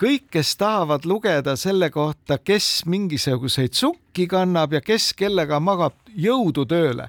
[0.00, 6.66] kõik, kes tahavad lugeda selle kohta, kes mingisuguseid sukki kannab ja kes kellega magab, jõudu
[6.66, 7.08] tööle.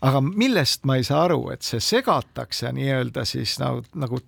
[0.00, 4.20] aga millest ma ei saa aru, et see segatakse nii-öelda siis nagu, nagu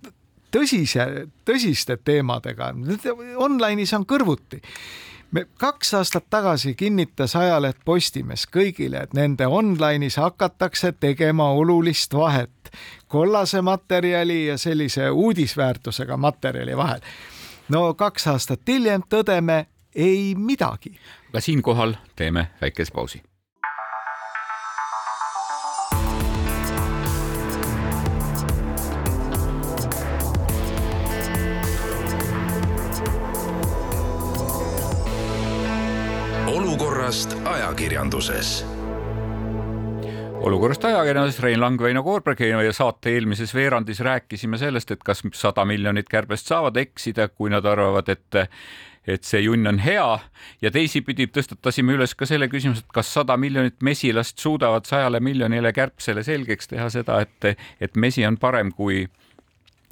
[0.50, 2.72] tõsise, tõsiste teemadega.
[3.38, 4.58] Online'is on kõrvuti
[5.30, 12.72] me kaks aastat tagasi kinnitas ajaleht Postimees kõigile, et nende online'is hakatakse tegema olulist vahet
[13.08, 17.00] kollase materjali ja sellise uudisväärtusega materjali vahel.
[17.70, 20.94] No kaks aastat hiljem tõdeme ei midagi.
[21.28, 23.22] aga siinkohal teeme väikese pausi.
[36.46, 38.79] olukorrast ajakirjanduses
[40.40, 45.64] olukorrast ajakirjanduses Rein Lang, Väino Koorberg ja saate eelmises veerandis rääkisime sellest, et kas sada
[45.64, 48.44] miljonit kärbest saavad eksida, kui nad arvavad, et
[49.08, 50.18] et see junn on hea
[50.62, 55.72] ja teisipidi tõstatasime üles ka selle küsimuse, et kas sada miljonit mesilast suudavad sajale miljonile
[55.72, 59.06] kärbsele selgeks teha seda, et, et mesi on parem kui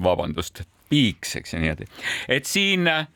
[0.03, 1.89] vabandust, piiks, eks ju niimoodi.
[2.29, 3.07] et siin äh,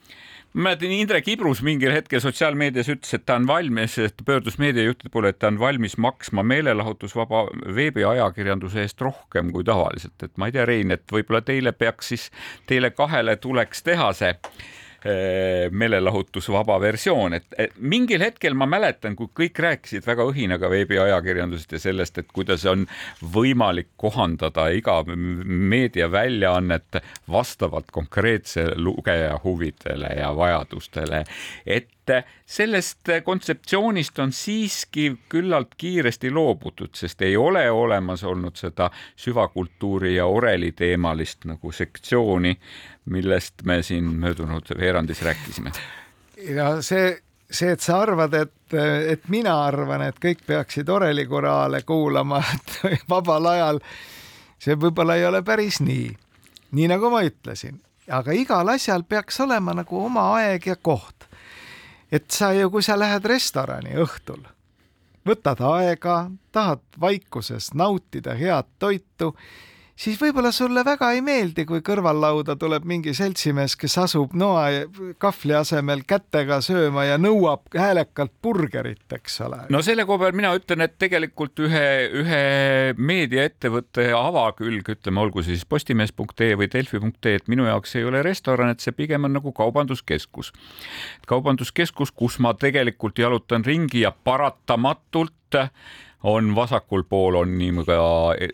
[0.54, 5.10] ma mäletan, Indrek Ibrus mingil hetkel sotsiaalmeedias ütles, et ta on valmis, et pöördus meediajuhtide
[5.14, 10.56] poole, et ta on valmis maksma meelelahutusvaba veebiajakirjanduse eest rohkem kui tavaliselt, et ma ei
[10.56, 12.30] tea, Rein, et võib-olla teile peaks siis,
[12.70, 14.34] teile kahele tuleks teha see
[15.72, 22.22] meelelahutusvaba versioon, et mingil hetkel ma mäletan, kui kõik rääkisid väga õhinaga veebiajakirjandusest ja sellest,
[22.22, 22.86] et kuidas on
[23.36, 31.24] võimalik kohandada iga meediaväljaannet vastavalt konkreetse lugeja huvidele ja vajadustele,
[31.66, 31.90] et
[32.46, 40.26] sellest kontseptsioonist on siiski küllalt kiiresti loobutud, sest ei ole olemas olnud seda süvakultuuri ja
[40.26, 42.58] oreli teemalist nagu sektsiooni,
[43.06, 45.72] millest me siin möödunud veerandis rääkisime.
[46.56, 47.18] ja see,
[47.52, 48.76] see, et sa arvad, et,
[49.08, 52.44] et mina arvan, et kõik peaksid orelikoraale kuulama
[53.10, 53.82] vabal ajal,
[54.60, 56.12] see võib-olla ei ole päris nii.
[56.72, 61.28] nii nagu ma ütlesin, aga igal asjal peaks olema nagu oma aeg ja koht
[62.14, 64.44] et sa ju, kui sa lähed restorani õhtul,
[65.26, 66.18] võtad aega,
[66.54, 69.34] tahad vaikuses nautida head toitu
[69.96, 74.66] siis võib-olla sulle väga ei meeldi, kui kõrvallauda tuleb mingi seltsimees, kes asub noa
[75.22, 79.62] kahvli asemel kätega sööma ja nõuab häälekalt burgerit, eks ole.
[79.74, 81.86] no selle koha peal mina ütlen, et tegelikult ühe,
[82.24, 82.42] ühe
[82.98, 88.84] meediaettevõtte avakülg, ütleme, olgu siis postimees.ee või delfi.ee, et minu jaoks ei ole restoran, et
[88.84, 90.54] see pigem on nagu kaubanduskeskus.
[91.30, 95.34] kaubanduskeskus, kus ma tegelikult jalutan ringi ja paratamatult
[96.24, 97.98] on vasakul pool on nii ka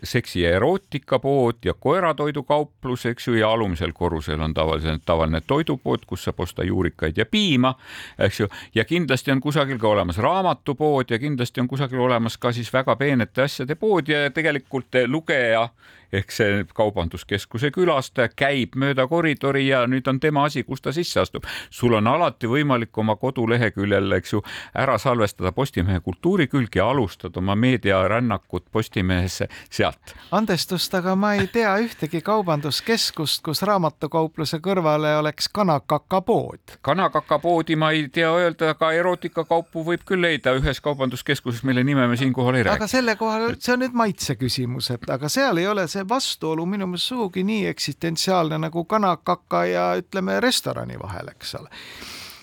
[0.02, 6.24] seksi ja erootikapood ja koeratoidukauplus, eks ju, ja alumisel korrusel on tavaliselt tavaline toidupood, kus
[6.24, 7.74] saab osta juurikaid ja piima,
[8.18, 12.52] eks ju, ja kindlasti on kusagil ka olemas raamatupood ja kindlasti on kusagil olemas ka
[12.52, 15.68] siis väga peenete asjade pood ja tegelikult lugeja
[16.12, 21.20] ehk see kaubanduskeskuse külastaja käib mööda koridori ja nüüd on tema asi, kus ta sisse
[21.20, 21.44] astub.
[21.70, 24.42] sul on alati võimalik oma koduleheküljel, eks ju,
[24.74, 30.14] ära salvestada Postimehe kultuurikülg ja alustada oma meediarännakut Postimehesse sealt.
[30.30, 36.78] andestust, aga ma ei tea ühtegi kaubanduskeskust, kus raamatukaupluse kõrvale oleks kanakakapood.
[36.80, 42.16] kanakakapoodi ma ei tea öelda, aga erootikakaupu võib küll leida ühes kaubanduskeskuses, mille nime me
[42.16, 42.76] siinkohal ei räägi.
[42.76, 46.08] aga selle kohal, see on nüüd maitse küsimus, et aga seal ei ole see see
[46.08, 51.70] vastuolu minu meelest sugugi nii eksistentsiaalne nagu kanakaka ja ütleme restorani vahel, eks ole.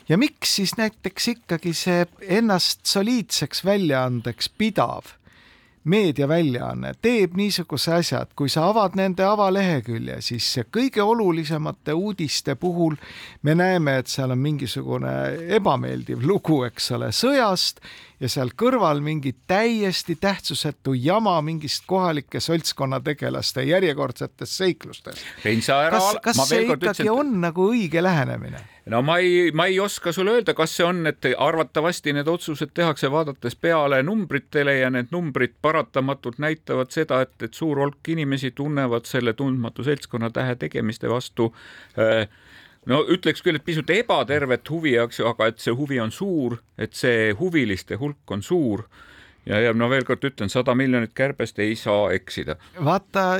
[0.09, 5.13] Ja miks siis näiteks ikkagi see ennast soliidseks väljaandeks pidav
[5.87, 12.97] meediaväljaanne teeb niisuguse asja, et kui sa avad nende avalehekülje, siis kõige olulisemate uudiste puhul
[13.47, 15.13] me näeme, et seal on mingisugune
[15.57, 17.81] ebameeldiv lugu, eks ole, sõjast
[18.19, 25.27] ja seal kõrval mingi täiesti tähtsusetu jama mingist kohalike seltskonnategelaste järjekordsetest seiklustest.
[25.91, 28.63] kas, kas see ikkagi ütlesin, on nagu õige lähenemine?
[28.89, 32.73] No ma ei, ma ei oska sulle öelda, kas see on, et arvatavasti need otsused
[32.73, 38.51] tehakse vaadates peale numbritele ja need numbrid paratamatult näitavad seda, et, et suur hulk inimesi
[38.55, 41.51] tunnevad selle tundmatu seltskonna tähe tegemiste vastu
[41.99, 42.27] äh,
[42.87, 46.57] no ütleks küll, et pisut ebatervet huvi, eks ju, aga et see huvi on suur,
[46.77, 48.87] et see huviliste hulk on suur
[49.47, 52.57] ja, ja no veel kord ütlen, sada miljonit kärbest ei saa eksida.
[52.83, 53.39] vaata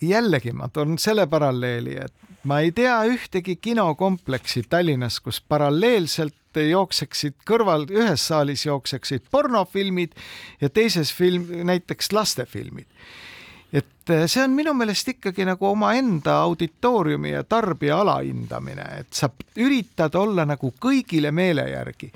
[0.00, 7.34] jällegi ma toon selle paralleeli, et ma ei tea ühtegi kinokompleksi Tallinnas, kus paralleelselt jookseksid
[7.46, 10.14] kõrval, ühes saalis jookseksid pornofilmid
[10.60, 12.88] ja teises film, näiteks lastefilmid
[13.72, 19.28] et eh, see on minu meelest ikkagi nagu omaenda auditooriumi ja tarbija alahindamine, et sa
[19.60, 22.10] üritad olla nagu kõigile meele järgi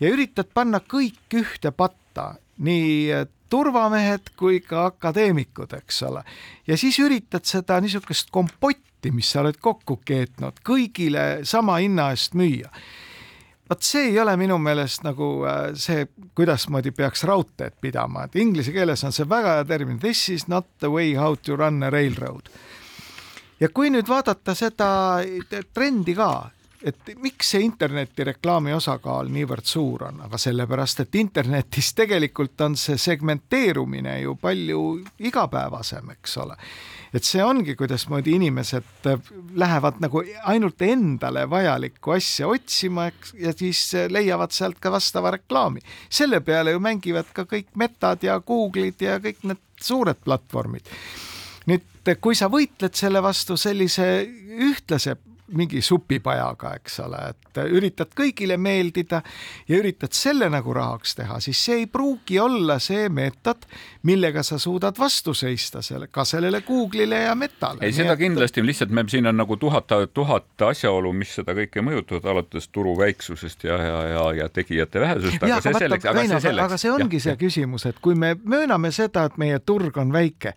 [0.00, 6.24] ja üritad panna kõik ühte patta, nii eh, turvamehed kui ka akadeemikud, eks ole.
[6.66, 8.82] ja siis üritad seda niisugust kompotti,
[9.14, 12.70] mis sa oled kokku keetnud, kõigile sama hinna eest müüa
[13.68, 16.06] vot see ei ole minu meelest nagu äh, see,
[16.38, 20.68] kuidasmoodi peaks raudteed pidama, et inglise keeles on see väga hea termin, this is not
[20.80, 22.50] the way how to run a railroad.
[23.60, 24.88] ja kui nüüd vaadata seda
[25.74, 26.50] trendi ka,
[26.84, 32.98] et miks see internetireklaami osakaal niivõrd suur on, aga sellepärast, et internetis tegelikult on see
[33.00, 34.82] segmenteerumine ju palju
[35.28, 36.56] igapäevasem, eks ole.
[37.16, 39.08] et see ongi, kuidasmoodi inimesed
[39.56, 45.80] lähevad nagu ainult endale vajalikku asja otsima eks, ja siis leiavad sealt ka vastava reklaami.
[46.10, 50.88] selle peale ju mängivad ka kõik Metad ja Google'id ja kõik need suured platvormid
[51.66, 54.06] nüüd, kui sa võitled selle vastu sellise
[54.66, 55.16] ühtlase
[55.54, 59.20] mingi supipajaga, eks ole, et üritad kõigile meeldida
[59.68, 63.66] ja üritad selle nagu rahaks teha, siis see ei pruugi olla see meetod,
[64.08, 67.84] millega sa suudad vastu seista selle, ka sellele Google'ile ja Metale.
[67.86, 68.22] ei, seda et...
[68.24, 72.96] kindlasti, lihtsalt me siin on nagu tuhat, tuhat asjaolu, mis seda kõike mõjutavad, alates turu
[72.98, 76.66] väiksusest ja, ja, ja, ja tegijate vähesusest, aga see selleks, aga see selleks.
[76.66, 80.12] aga see ongi ja, see küsimus, et kui me mööname seda, et meie turg on
[80.14, 80.56] väike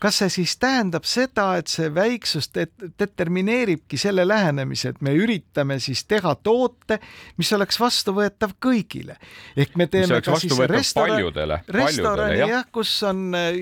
[0.00, 2.68] kas see siis tähendab seda, et see väiksus det
[3.00, 6.98] determineeribki selle lähenemise, et me üritame siis teha toote,
[7.40, 9.16] mis oleks vastuvõetav kõigile.
[9.56, 13.56] ehk me teeme ka siis restorani, restorani jah, jah, kus on äh,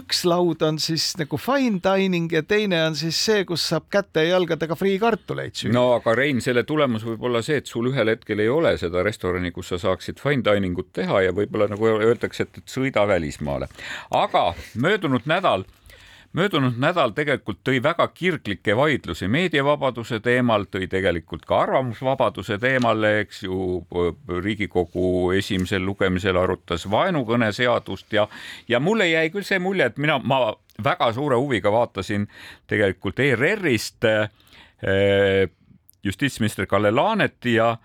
[0.00, 4.26] üks laud on siis nagu fine dining ja teine on siis see, kus saab käte
[4.26, 5.72] ja jalgadega friikartuleid süüa.
[5.72, 9.04] no aga Rein, selle tulemus võib olla see, et sul ühel hetkel ei ole seda
[9.06, 13.70] restorani, kus sa saaksid fine dining ut teha ja võib-olla nagu öeldakse, et sõida välismaale.
[14.10, 15.61] aga möödunud nädal
[16.32, 23.42] möödunud nädal tegelikult tõi väga kirglikke vaidlusi meediavabaduse teemal, tõi tegelikult ka arvamusvabaduse teemal, eks
[23.44, 23.82] ju,
[24.42, 28.26] Riigikogu esimesel lugemisel arutas vaenukõne seadust ja,
[28.68, 32.26] ja mulle jäi küll see mulje, et mina, ma väga suure huviga vaatasin
[32.70, 35.48] tegelikult ERR-ist eh,
[36.04, 37.76] justiitsminister Kalle Laaneti ja,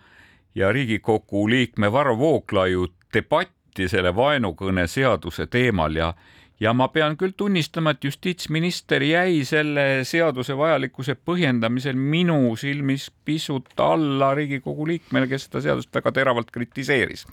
[0.56, 6.14] ja Riigikogu liikme Varro Vooglaiu debatti selle vaenukõne seaduse teemal ja
[6.60, 13.74] ja ma pean küll tunnistama, et justiitsminister jäi selle seaduse vajalikkuse põhjendamisel minu silmis pisut
[13.80, 17.28] alla Riigikogu liikmele, kes seda seadust väga teravalt kritiseeris.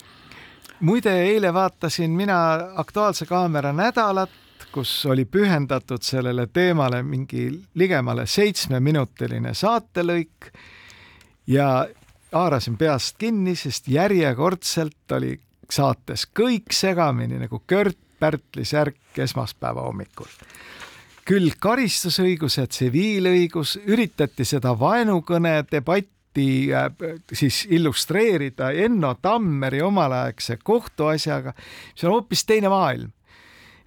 [0.81, 2.39] muide, eile vaatasin mina
[2.77, 4.31] Aktuaalse Kaamera nädalat,
[4.73, 10.51] kus oli pühendatud sellele teemale mingi ligemale seitsmeminutiline saatelõik
[11.47, 11.87] ja
[12.33, 15.39] haarasin peast kinni, sest järjekordselt oli
[15.71, 20.31] saates kõik segamini nagu Kört Pärtli särk esmaspäeva hommikul.
[21.25, 26.91] küll karistusõigus ja tsiviilõigus üritati seda vaenukõne debatti äh,
[27.33, 31.55] siis illustreerida Enno Tammeri omalaegse kohtuasjaga,
[31.95, 33.13] mis on hoopis teine maailm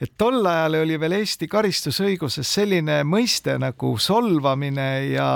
[0.02, 5.30] et tol ajal oli veel Eesti karistusõiguses selline mõiste nagu solvamine ja,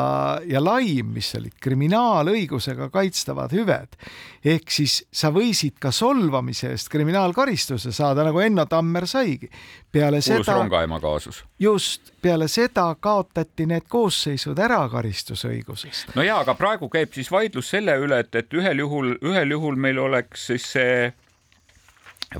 [0.45, 3.97] ja laim, mis olid kriminaalõigusega kaitstavad hüved.
[4.45, 9.49] ehk siis sa võisid ka solvamise eest kriminaalkaristuse saada, nagu Enno Tammer saigi.
[9.91, 10.57] peale Kuulus seda.
[10.57, 11.43] rongaema kaasus.
[11.59, 16.15] just, peale seda kaotati need koosseisud ära karistusõigusest.
[16.15, 19.75] no ja, aga praegu käib siis vaidlus selle üle, et, et ühel juhul, ühel juhul
[19.75, 21.13] meil oleks siis see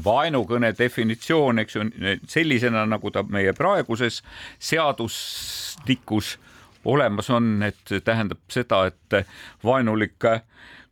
[0.04, 1.86] vaenukõne definitsioon, eks ju,
[2.30, 4.22] sellisena nagu ta meie praeguses
[4.60, 6.38] seadustikus
[6.86, 9.28] olemas on, et tähendab seda, et
[9.64, 10.18] vaenulik,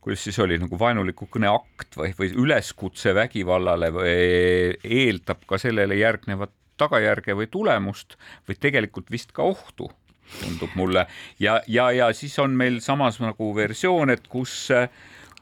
[0.00, 4.12] kuidas siis oli nagu vaenuliku kõne akt või, või üleskutse vägivallale või
[4.84, 8.16] eeldab ka sellele järgnevat tagajärge või tulemust
[8.48, 9.90] või tegelikult vist ka ohtu
[10.30, 11.06] tundub mulle.
[11.42, 14.86] Ja, ja, ja siis on meil samas nagu versioon, et kus äh,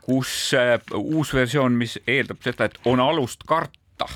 [0.08, 4.08] kus äh, uus versioon, mis eeldab seda, et on alust karta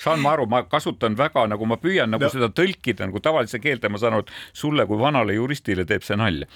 [0.00, 2.32] saan ma aru, ma kasutan väga nagu ma püüan nagu no.
[2.32, 6.18] seda tõlkida nagu tavalisse keelde, ma saan aru, et sulle kui vanale juristile teeb see
[6.18, 6.48] nalja.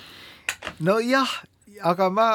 [0.81, 1.35] nojah,
[1.83, 2.29] aga ma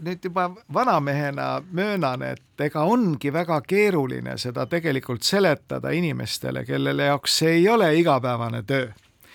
[0.00, 7.38] nüüd juba vanamehena möönan, et ega ongi väga keeruline seda tegelikult seletada inimestele, kellele jaoks
[7.42, 8.90] see ei ole igapäevane töö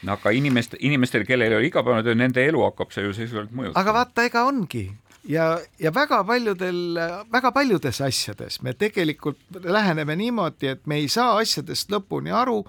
[0.06, 3.54] no aga inimeste, inimestel, kellel ei ole igapäevane töö, nende elu hakkab see ju sisuliselt
[3.56, 3.82] mõjutama.
[3.82, 4.88] aga vaata, ega ongi,
[5.30, 7.00] ja, ja väga paljudel,
[7.32, 12.62] väga paljudes asjades me tegelikult läheneme niimoodi, et me ei saa asjadest lõpuni aru,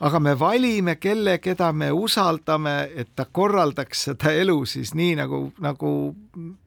[0.00, 5.40] aga me valime kelle, keda me usaldame, et ta korraldaks seda elu siis nii nagu,
[5.62, 5.92] nagu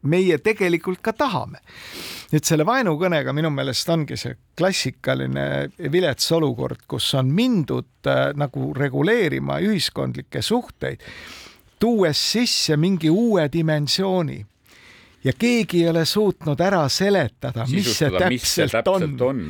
[0.04, 1.62] meie tegelikult ka tahame.
[2.32, 8.74] nüüd selle vaenukõnega minu meelest ongi see klassikaline vilets olukord, kus on mindud äh, nagu
[8.76, 11.04] reguleerima ühiskondlikke suhteid,
[11.80, 14.46] tuues sisse mingi uue dimensiooni
[15.24, 19.41] ja keegi ei ole suutnud ära seletada, mis see täpselt, täpselt on, on,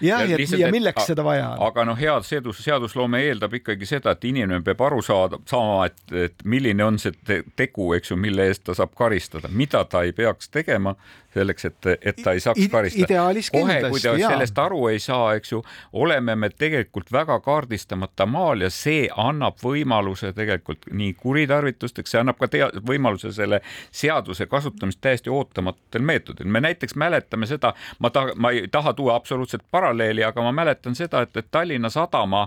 [0.00, 1.62] jah, ja, ja, ja milleks et, seda vaja on.
[1.68, 6.02] aga noh, hea seadus, seadusloome eeldab ikkagi seda, et inimene peab aru saada, saama, et,
[6.26, 10.04] et milline on see te tegu, eks ju, mille eest ta saab karistada, mida ta
[10.06, 10.96] ei peaks tegema,
[11.36, 13.06] selleks, et, et ta ei saaks karistada.
[13.52, 14.30] kohe, kui ta jaa.
[14.32, 15.62] sellest aru ei saa, eks ju,
[15.92, 22.38] oleme me tegelikult väga kaardistamata maal ja see annab võimaluse tegelikult nii kuritarvitusteks, see annab
[22.40, 23.60] ka tea, võimaluse selle
[23.90, 26.48] seaduse kasutamist täiesti ootamatutel meetodil.
[26.48, 30.94] me näiteks mäletame seda, ma taha, ma ei taha tuua absoluutset paralleeli, aga ma mäletan
[30.98, 32.46] seda, et, et Tallinna Sadama,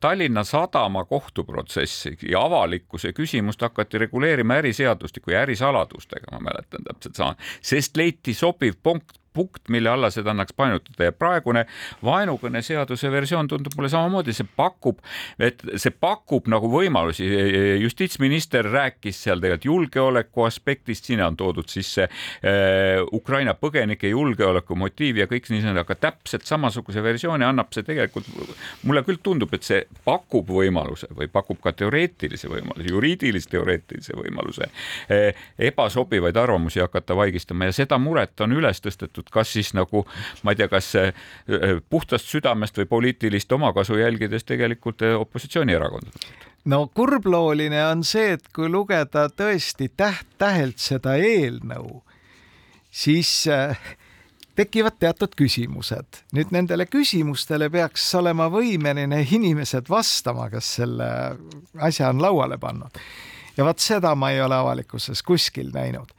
[0.00, 7.36] Tallinna Sadama kohtuprotsessi ja avalikkuse küsimust hakati reguleerima äriseadustiku ja ärisaladustega, ma mäletan täpselt sama,
[7.62, 11.66] sest leiti sobiv punkt punkt, mille alla seda annaks painutada ja praegune
[12.04, 15.02] vaenukõneseaduse versioon tundub mulle samamoodi, see pakub,
[15.38, 17.26] et see pakub nagu võimalusi.
[17.82, 25.20] justiitsminister rääkis seal tegelikult julgeoleku aspektist, sinna on toodud sisse äh, Ukraina põgenike julgeoleku motiiv
[25.22, 28.28] ja kõik nii, aga täpselt samasuguse versiooni annab see tegelikult,
[28.86, 34.70] mulle küll tundub, et see pakub võimaluse või pakub ka teoreetilise võimaluse, juriidilise teoreetilise võimaluse
[35.58, 40.06] ebasobivaid arvamusi hakata vaigistama ja seda muret on üles tõstetud tehtud, kas siis nagu
[40.42, 41.12] ma ei tea, kas äh,
[41.90, 46.26] puhtast südamest või poliitilist omakasu jälgides tegelikult äh, opositsioonierakondadelt
[46.64, 52.02] no kurblooline on see, et kui lugeda tõesti täht-tähelt seda eelnõu,
[52.90, 53.78] siis äh,
[54.56, 56.24] tekivad teatud küsimused.
[56.32, 61.36] nüüd nendele küsimustele peaks olema võimeline inimesed vastama, kes selle
[61.78, 62.90] asja on lauale pannud.
[63.56, 66.12] ja vot seda ma ei ole avalikkuses kuskil näinud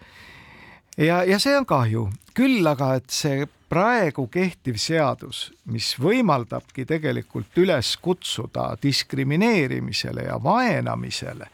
[0.98, 7.58] ja, ja see on kahju, küll aga, et see praegu kehtiv seadus, mis võimaldabki tegelikult
[7.58, 11.50] üles kutsuda diskrimineerimisele ja vaenamisele,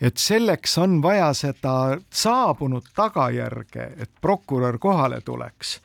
[0.00, 1.74] et selleks on vaja seda
[2.10, 5.78] saabunud tagajärge, et prokurör kohale tuleks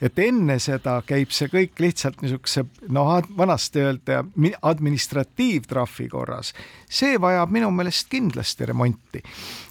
[0.00, 4.22] et enne seda käib see kõik lihtsalt niisuguse noh, vanasti öelda
[4.70, 6.52] administratiivtrahvi korras.
[6.88, 9.22] see vajab minu meelest kindlasti remonti.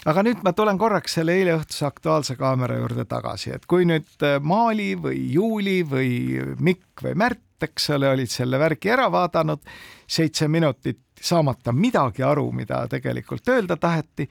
[0.05, 4.39] aga nüüd ma tulen korraks selle eileõhtuse Aktuaalse kaamera juurde tagasi, et kui nüüd äh,
[4.41, 6.11] Maali või Juuli või
[6.59, 9.63] Mikk või Märt, eks ole, olid selle värgi ära vaadanud,
[10.07, 14.29] seitse minutit saamata midagi aru, mida tegelikult öelda taheti,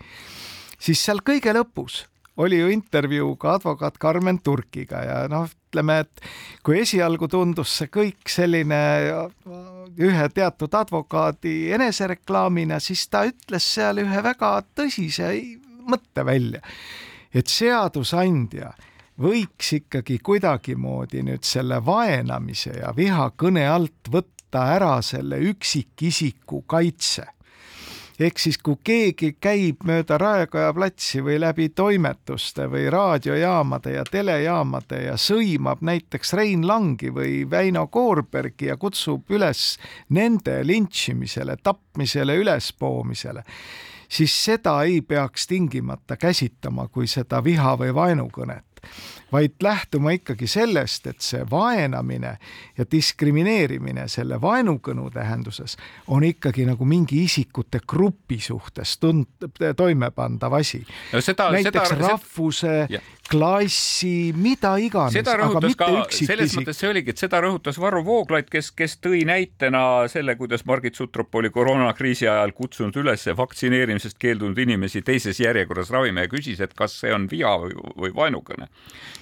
[0.78, 2.06] siis seal kõige lõpus
[2.38, 6.22] oli ju intervjuu ka advokaat Karmen Turkiga ja noh, ütleme, et
[6.64, 8.80] kui esialgu tundus see kõik selline
[9.98, 15.32] ühe teatud advokaadi enesereklaamina, siis ta ütles seal ühe väga tõsise
[15.88, 16.62] mõtte välja,
[17.34, 18.72] et seadusandja
[19.18, 27.26] võiks ikkagi kuidagimoodi nüüd selle vaenamise ja vihakõne alt võtta ära selle üksikisiku kaitse
[28.18, 35.02] ehk siis, kui keegi käib mööda Raekoja platsi või läbi toimetuste või raadiojaamade ja telejaamade
[35.04, 39.78] ja sõimab näiteks Rein Langi või Väino Koorbergi ja kutsub üles
[40.10, 43.44] nende lintšimisele, tapmisele, ülespoomisele,
[44.08, 48.64] siis seda ei peaks tingimata käsitlema kui seda viha või vaenukõnet
[49.32, 52.36] vaid lähtuma ikkagi sellest, et see vaenamine
[52.78, 55.76] ja diskrimineerimine selle vaenukõnu tähenduses
[56.06, 60.80] on ikkagi nagu mingi isikute grupi suhtes tund-, toimepandav asi
[61.12, 61.20] no.
[61.52, 62.74] näiteks seda, rahvuse,
[63.30, 65.12] klassi, mida iganes.
[65.18, 69.24] seda rõhutas ka, selles mõttes see oligi, et seda rõhutas Varro Vooglaid, kes, kes tõi
[69.28, 75.92] näitena selle, kuidas Margit Sutrop oli koroonakriisi ajal kutsunud üles vaktsineerimisest keeldunud inimesi teises järjekorras
[75.92, 78.68] ravima ja küsis, et kas see on viha või, või vaenukõne.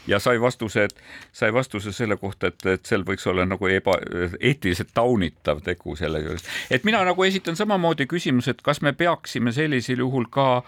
[0.07, 0.89] Ja sai vastuse,
[1.33, 3.97] sai vastuse selle kohta, et, et seal võiks olla nagu eba,
[4.41, 6.45] eetiliselt taunitav tegu selle juures.
[6.71, 10.63] et mina nagu esitan samamoodi küsimuse, et kas me peaksime sellisel juhul ka,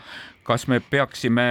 [0.48, 1.48] kas me peaksime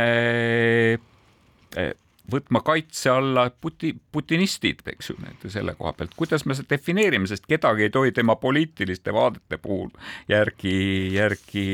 [1.76, 1.94] Eh,
[2.32, 5.18] võtma kaitse alla puti-, putinistid, eks ju,
[5.52, 9.90] selle koha pealt, kuidas me seda defineerime, sest kedagi ei tohi tema poliitiliste vaadete puhul
[10.30, 10.78] järgi,
[11.16, 11.68] järgi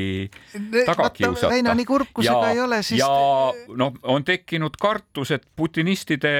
[0.86, 1.52] taga kiusata.
[1.54, 3.10] Väino, nii kurb kui see ka ei ole, siis ja
[3.80, 6.34] noh, on tekkinud kartus, et putinistide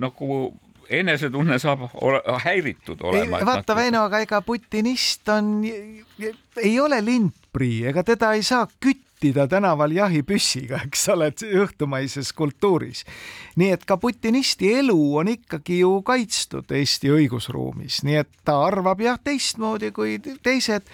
[0.00, 0.40] nagu
[0.88, 3.42] enesetunne saab ole, häiritud olema.
[3.46, 9.48] vaata, Väino, aga ega putinist on, ei ole lindprii, ega teda ei saa kütta juhtida
[9.48, 13.04] tänaval jahipüssiga, eks ole, õhtumaises kultuuris.
[13.56, 19.00] nii et ka putinisti elu on ikkagi ju kaitstud Eesti õigusruumis, nii et ta arvab
[19.00, 20.86] jah teistmoodi kui teised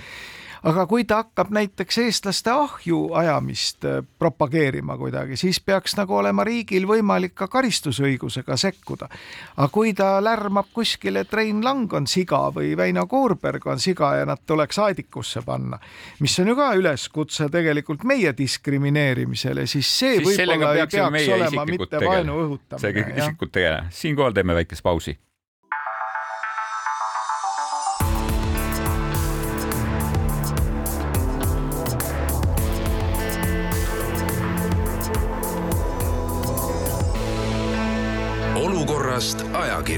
[0.65, 6.45] aga kui ta hakkab näiteks eestlaste ahju ajamist äh, propageerima kuidagi, siis peaks nagu olema
[6.45, 9.09] riigil võimalik ka karistusõigusega sekkuda.
[9.57, 14.15] aga kui ta lärmab kuskil, et Rein Lang on siga või Väino Koorberg on siga
[14.21, 15.79] ja nad tuleks aedikusse panna,
[16.21, 22.01] mis on ju ka üleskutse tegelikult meie diskrimineerimisele, siis see võib-olla ei peaks olema mitte
[22.07, 22.81] vaenu õhutamine.
[22.81, 25.19] see isikut tegelema, siinkohal teeme väikest pausi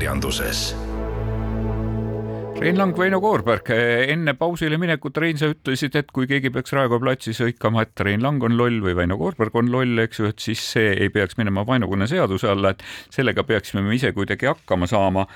[0.07, 0.75] ajakirjanduses
[2.57, 3.69] Rein Lang, Väino Koorberg,
[4.09, 8.23] enne pausile minekut, Rein, sa ütlesid, et kui keegi peaks Raekoja platsis hõikama, et Rein
[8.25, 11.37] Lang on loll või Väino Koorberg on loll, eks ju, et siis see ei peaks
[11.37, 15.27] minema vaenukõne seaduse alla, et sellega peaksime me ise kuidagi hakkama saama.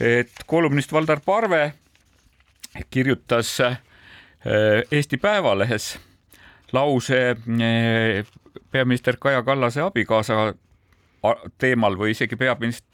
[0.00, 1.74] et kolumnist Valdar Parve
[2.90, 3.78] kirjutas äh,
[4.90, 5.92] Eesti Päevalehes
[6.72, 8.26] lause äh,
[8.72, 10.54] peaminister Kaja Kallase abikaasa
[11.58, 12.93] teemal või isegi peaminister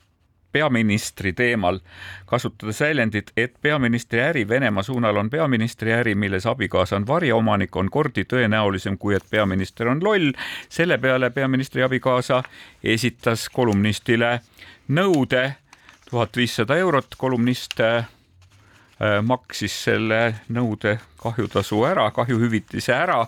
[0.52, 1.78] peaministri teemal,
[2.26, 7.90] kasutades väljendit, et peaministri äri Venemaa suunal on peaministri äri, milles abikaasa on varjaomanik, on
[7.90, 10.32] kordi tõenäolisem, kui et peaminister on loll.
[10.68, 12.42] selle peale peaministri abikaasa
[12.84, 14.40] esitas kolumnistile
[14.88, 15.52] nõude
[16.10, 18.08] tuhat viissada eurot, kolumnist äh,
[19.22, 23.26] maksis selle nõude kahjutasu ära, kahjuhüvitise ära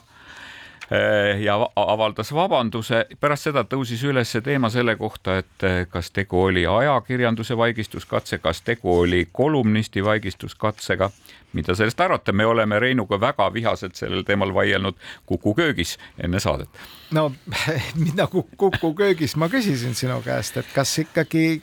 [1.41, 3.07] ja avaldas vabanduse.
[3.21, 8.63] pärast seda tõusis üles teema selle kohta, et äh, kas tegu oli ajakirjanduse vaigistuskatse, kas
[8.63, 11.11] tegu oli kolumnisti vaigistuskatsega
[11.53, 16.69] mida sellest arvate, me oleme Reinuga väga vihaselt sellel teemal vaielnud Kuku köögis enne saadet.
[17.11, 17.33] no
[18.05, 21.63] mida Kuku köögis ma küsisin sinu käest, et kas ikkagi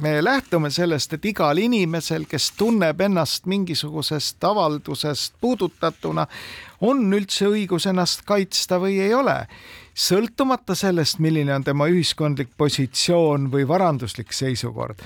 [0.00, 6.26] me lähtume sellest, et igal inimesel, kes tunneb ennast mingisugusest avaldusest puudutatuna,
[6.80, 9.44] on üldse õigus ennast kaitsta või ei ole?
[9.94, 15.02] Sõltumata sellest, milline on tema ühiskondlik positsioon või varanduslik seisukord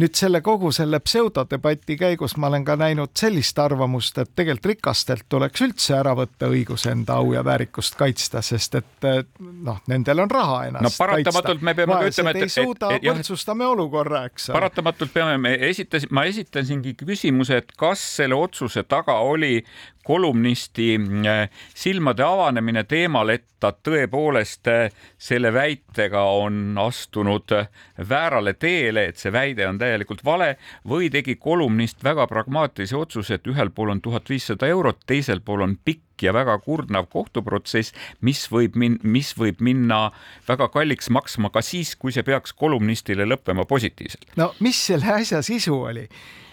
[0.00, 5.26] nüüd selle kogu selle pseudodebati käigus ma olen ka näinud sellist arvamust, et tegelikult rikastelt
[5.28, 9.08] tuleks üldse ära võtta õigus enda au ja väärikust kaitsta, sest et
[9.40, 11.68] noh, nendel on raha ennast no paratamatult kaitsta.
[11.68, 14.50] me peame ka ütlema, et ei suuda, võrdsustame olukorra, eks.
[14.56, 19.60] paratamatult peame, me esitasin, ma esitasingi küsimuse, et kas selle otsuse taga oli
[20.06, 20.94] kolumnisti
[21.26, 27.68] äh, silmade avanemine teemal, et ta tõepoolest äh, selle väitega on astunud äh,
[28.08, 30.52] väärale teele, et see väide on täielikult vale
[30.86, 35.66] või tegi kolumnist väga pragmaatilise otsuse, et ühel pool on tuhat viissada eurot, teisel pool
[35.66, 40.10] on pikk ja väga kurnav kohtuprotsess, mis võib min-, mis võib minna
[40.48, 44.30] väga kalliks maksma ka siis, kui see peaks kolumnistile lõppema positiivselt.
[44.38, 46.06] no mis selle asja sisu oli?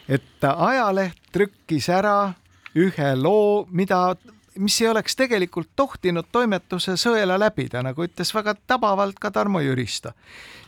[0.09, 2.33] et ajaleht trükkis ära
[2.75, 4.15] ühe loo, mida,
[4.57, 10.13] mis ei oleks tegelikult tohtinud toimetuse sõela läbida, nagu ütles väga tabavalt ka Tarmo Jüristo.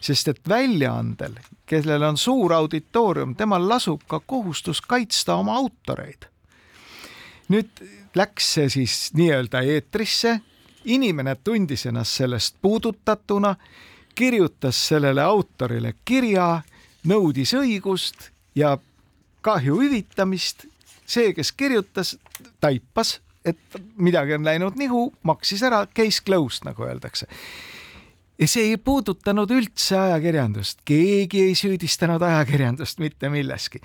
[0.01, 1.33] sest et väljaandel,
[1.65, 6.25] kellel on suur auditoorium, temal lasub ka kohustus kaitsta oma autoreid.
[7.49, 7.69] nüüd
[8.15, 10.39] läks see siis nii-öelda eetrisse,
[10.85, 13.55] inimene tundis ennast sellest puudutatuna,
[14.15, 16.61] kirjutas sellele autorile kirja,
[17.03, 18.77] nõudis õigust ja
[19.41, 20.65] kahju hüvitamist
[21.05, 22.15] see, kes kirjutas,
[22.61, 27.29] taipas, et midagi on läinud nihu, maksis ära, case closed, nagu öeldakse
[28.39, 33.79] ja see ei puudutanud üldse ajakirjandust, keegi ei süüdistanud ajakirjandust mitte milleski.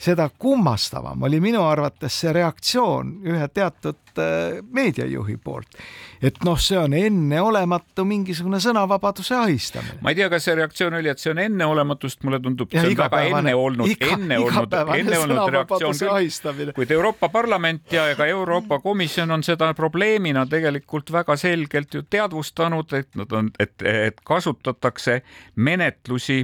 [0.00, 5.76] seda kummastavam oli minu arvates see reaktsioon ühe teatud äh, meediajuhi poolt,
[6.22, 9.98] et noh, see on enneolematu mingisugune sõnavabaduse ahistamine.
[10.00, 12.94] ma ei tea, kas see reaktsioon oli, et see on enneolematu, sest mulle tundub, see
[12.94, 18.26] on väga enne olnud, enne olnud, enne olnud reaktsioon küll, kuid Euroopa Parlament ja ka
[18.32, 24.20] Euroopa Komisjon on seda probleemina tegelikult väga selgelt ju teadvustanud, et nad on, et et
[24.24, 25.20] kasutatakse
[25.56, 26.40] menetlusi,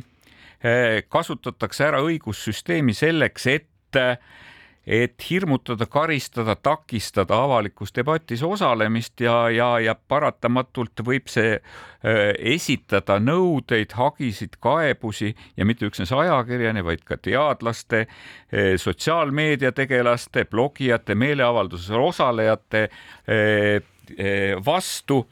[0.62, 3.66] eh, kasutatakse ära õigussüsteemi selleks, et
[4.86, 13.18] et hirmutada, karistada, takistada avalikus debatis osalemist ja, ja, ja paratamatult võib see äh, esitada
[13.18, 22.88] nõudeid, hagisid, kaebusi ja mitte üksnes ajakirjani, vaid ka teadlaste äh,, sotsiaalmeediategelaste, blogijate, meeleavaldusel osalejate
[24.64, 25.24] vastu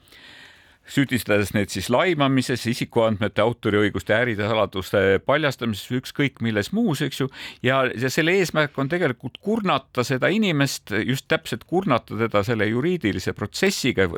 [0.88, 7.28] süüdistades neid siis laimamises, isikuandmete, autoriõiguste, ärisaladuste paljastamises, ükskõik milles muus, eks ju.
[7.64, 13.32] ja, ja selle eesmärk on tegelikult kurnata seda inimest, just täpselt kurnata teda selle juriidilise
[13.32, 14.08] protsessiga.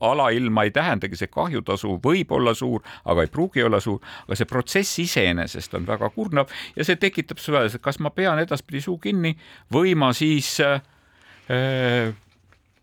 [0.00, 4.48] alailma ei tähendagi see kahjutasu võib olla suur, aga ei pruugi olla suur, aga see
[4.48, 9.36] protsess iseenesest on väga kurnav ja see tekitab seda, kas ma pean edaspidi suu kinni
[9.72, 10.80] või ma siis äh,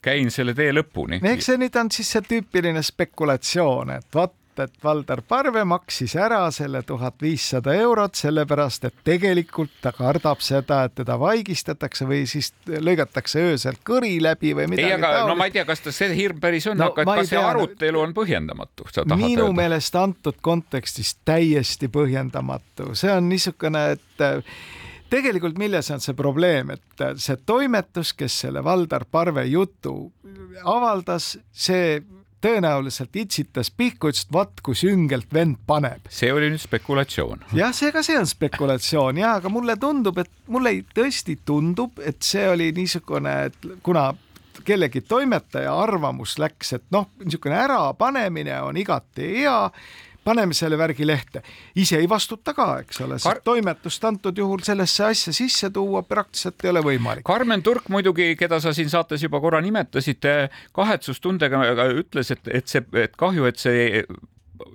[0.02, 1.22] käin selle tee lõpuni.
[1.34, 6.42] eks see nüüd on siis see tüüpiline spekulatsioon, et vot, et Valdar Parve maksis ära
[6.52, 12.52] selle tuhat viissada eurot, sellepärast et tegelikult ta kardab seda, et teda vaigistatakse või siis
[12.68, 14.90] lõigatakse öösel kõri läbi või midagi.
[14.90, 15.32] ei, aga taolist.
[15.32, 17.48] no ma ei tea, kas ta see hirm päris on no,, aga kas see tea,
[17.54, 18.90] arutelu on põhjendamatu?
[19.16, 19.56] minu öelda?
[19.62, 24.28] meelest antud kontekstis täiesti põhjendamatu, see on niisugune, et
[25.12, 29.96] tegelikult milles on see probleem, et see toimetus, kes selle Valdar Parve jutu
[30.64, 32.00] avaldas, see
[32.42, 36.08] tõenäoliselt itsitas pihku, ütles, et vaat kui süngelt vend paneb.
[36.10, 37.46] see oli nüüd spekulatsioon.
[37.58, 42.22] jah, see ka see on spekulatsioon ja, aga mulle tundub, et mulle tõesti tundub, et
[42.26, 44.10] see oli niisugune, et kuna
[44.66, 49.60] kellegi toimetaja arvamus läks, et noh, niisugune ärapanemine on igati hea
[50.24, 51.42] paneme selle värgi lehte,
[51.76, 56.66] ise ei vastuta ka, eks ole, sest toimetust antud juhul sellesse asja sisse tuua praktiliselt
[56.66, 57.26] ei ole võimalik.
[57.28, 60.28] Karmen Turk muidugi, keda sa siin saates juba korra nimetasid,
[60.78, 61.64] kahetsustundega
[62.04, 64.06] ütles, et, et see, et kahju, et see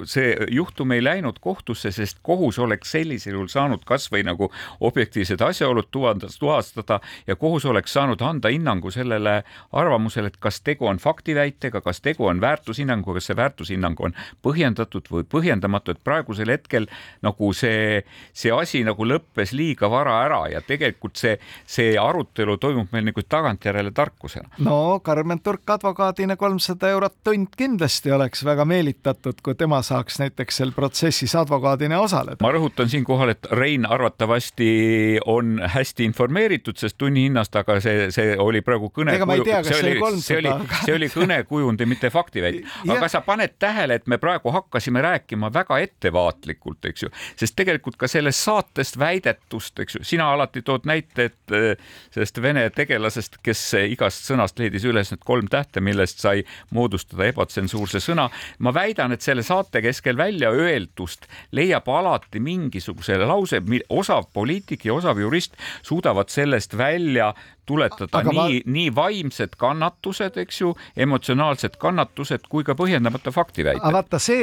[0.04, 5.90] see juhtum ei läinud kohtusse, sest kohus oleks sellisel juhul saanud kasvõi nagu objektiivsed asjaolud
[5.92, 12.00] tuvastada ja kohus oleks saanud anda hinnangu sellele arvamusele, et kas tegu on faktiväitega, kas
[12.00, 16.88] tegu on väärtushinnanguga, kas see väärtushinnang on põhjendatud või põhjendamatu, et praegusel hetkel
[17.22, 22.92] nagu see, see asi nagu lõppes liiga vara ära ja tegelikult see, see arutelu toimub
[22.92, 24.48] meil nagu tagantjärele tarkusena.
[24.58, 30.16] no Karmen Turk advokaadina kolmsada eurot tund kindlasti oleks väga meelitatud, kui tema tema saaks
[30.20, 32.40] näiteks seal protsessis advokaadina osaleda.
[32.40, 38.62] ma rõhutan siinkohal, et Rein arvatavasti on hästi informeeritud sellest tunnihinnast, aga see, see oli
[38.64, 39.12] praegu kõne.
[39.16, 40.54] ega ma ei tea, kas see oli kolmsada.
[40.84, 42.64] see oli, kõnekujundi, mitte faktiväit.
[42.88, 47.98] aga sa paned tähele, et me praegu hakkasime rääkima väga ettevaatlikult, eks ju, sest tegelikult
[48.00, 51.76] ka sellest saatest väidetust, eks ju, sina alati tood näite, et äh,
[52.14, 58.00] sellest vene tegelasest, kes igast sõnast leidis üles need kolm tähte, millest sai moodustada ebatsensuurse
[58.00, 58.30] sõna.
[58.58, 64.84] ma väidan, et selle saate saate keskel välja öeldust leiab alati mingisuguse lause, osav poliitik
[64.84, 67.34] ja osav jurist suudavad sellest välja
[67.66, 73.82] tuletada aga nii ma..., nii vaimsed kannatused, eks ju, emotsionaalsed kannatused kui ka põhjendamata faktiväited.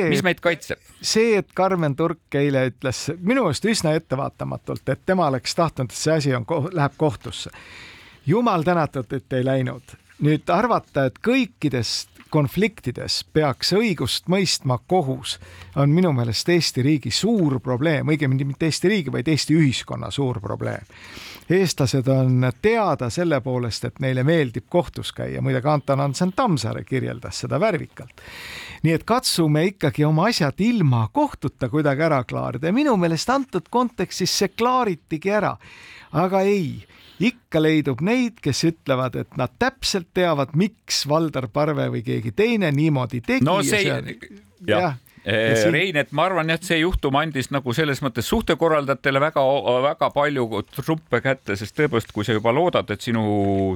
[0.09, 0.79] mis meid kaitseb?
[1.01, 5.97] see, et Karmen Turk eile ütles minu meelest üsna ettevaatamatult, et tema oleks tahtnud, et
[5.97, 7.51] see asi on, läheb kohtusse.
[8.25, 9.95] jumal tänatud, et ei läinud.
[10.23, 15.35] nüüd arvata, et kõikidest konfliktides peaks õigust mõistma kohus,
[15.77, 20.39] on minu meelest Eesti riigi suur probleem, õigemini mitte Eesti riigi, vaid Eesti ühiskonna suur
[20.41, 20.85] probleem.
[21.49, 26.83] eestlased on teada selle poolest, et neile meeldib kohtus käia, muide ka Anton Hansen Tammsaare
[26.83, 28.25] kirjeldas seda värvikalt.
[28.83, 33.69] nii et katsume ikkagi oma asjad ilma kohtuta kuidagi ära klaarida ja minu meelest antud
[33.69, 35.57] kontekstis see klaaritigi ära.
[36.11, 36.85] aga ei
[37.23, 42.71] ikka leidub neid, kes ütlevad, et nad täpselt teavad, miks Valdar Parve või keegi teine
[42.75, 43.45] niimoodi tegi.
[43.45, 43.85] no see,
[44.67, 44.93] jah ja
[45.23, 45.73] siin...
[45.73, 50.45] Rein, et ma arvan jah, et see juhtum andis nagu selles mõttes suhtekorraldajatele väga-väga palju
[50.75, 53.23] truppe kätte, sest tõepoolest, kui sa juba loodad, et sinu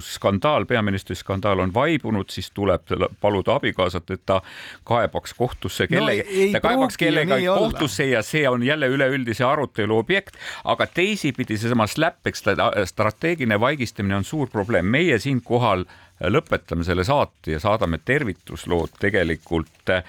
[0.03, 2.91] skandaal, peaministri skandaal on vaibunud, siis tuleb
[3.21, 4.41] paluda abikaasat, et ta
[4.87, 10.35] kaebaks kohtusse kellegi no,, ta kaebaks kellegagi kohtusse ja see on jälle üleüldise arutelu objekt,
[10.65, 12.43] aga teisipidi seesama SLAPP, eks
[12.91, 14.85] strateegiline vaigistamine on suur probleem.
[14.87, 15.85] meie siinkohal
[16.21, 20.03] lõpetame selle saate ja saadame tervituslood tegelikult eh,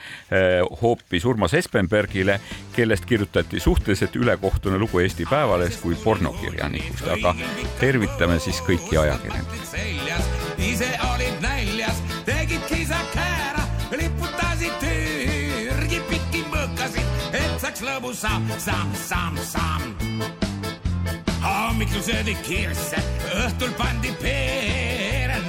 [0.82, 2.40] hoopis Urmas Espenbergile,
[2.76, 7.34] kellest kirjutati suhteliselt ülekohtune lugu Eesti Päevalehes kui pornokirjanikust, aga
[7.80, 9.84] tervitame siis kõiki ajakirjanikke.
[10.59, 18.94] ise olid näljas, tegid kisa käära, liputasid Türgi pikki mõõkasid, et saaks lõbus samm, samm,
[19.04, 20.22] samm, samm.
[21.44, 23.02] hommikul söödi kirsse,
[23.44, 24.97] õhtul pandi pee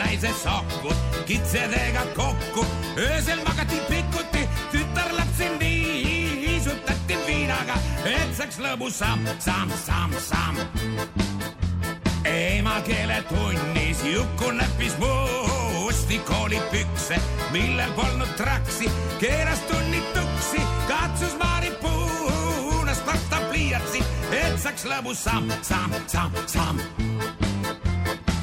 [0.09, 0.93] naise sokku,
[1.25, 2.65] kitsedega kokku,
[2.97, 10.57] öösel magati pikuti, tütarlapsi niisutati viinaga, et saaks lõbus samm, samm, samm,
[12.25, 17.19] emakeeletunnis Juku näppis musti koolipükse,
[17.51, 18.89] millel polnud traksi,
[19.19, 24.01] keeras tunni tuksi, katsus maaripuunast võtta pliiatsi,
[24.31, 27.38] et saaks lõbus samm, samm, samm, samm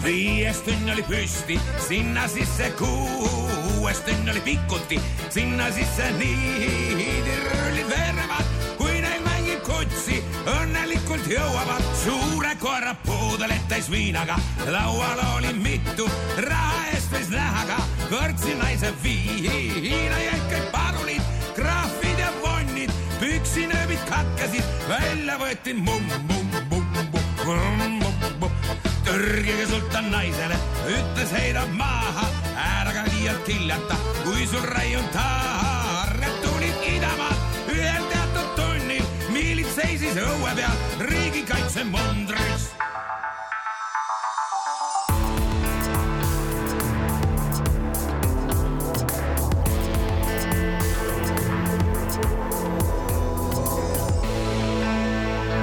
[0.06, 5.00] viies tünn oli püsti, sinna sisse kuues tünn oli pikuti,
[5.34, 10.20] sinna sisse niidirullid veerevad, kui neil mängib kutsi,
[10.52, 14.38] õnnelikult jõuavad suure koera puudelet täis viinaga.
[14.70, 16.06] laual oli mitu,
[16.46, 17.82] raha eest võis näha ka
[18.12, 21.22] kõrtsi naise viina jõhkaid padulid,
[21.58, 27.56] kraahvid ja vonnid, püksinööbid katkesid, välja võeti mumm, mumm, mumm, mumm,
[27.98, 30.56] mumm, mumm tõrgige sultan naisele,
[30.90, 32.26] ütles heidab maha,
[32.58, 40.18] ära ka liialt hiljata, kui sul raiunud taarred tulid idamaalt ühel teatud tunnil, miilid seisis
[40.22, 42.72] õue peal riigikaitse mundris.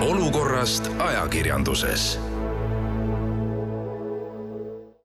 [0.03, 2.13] olukorrast ajakirjanduses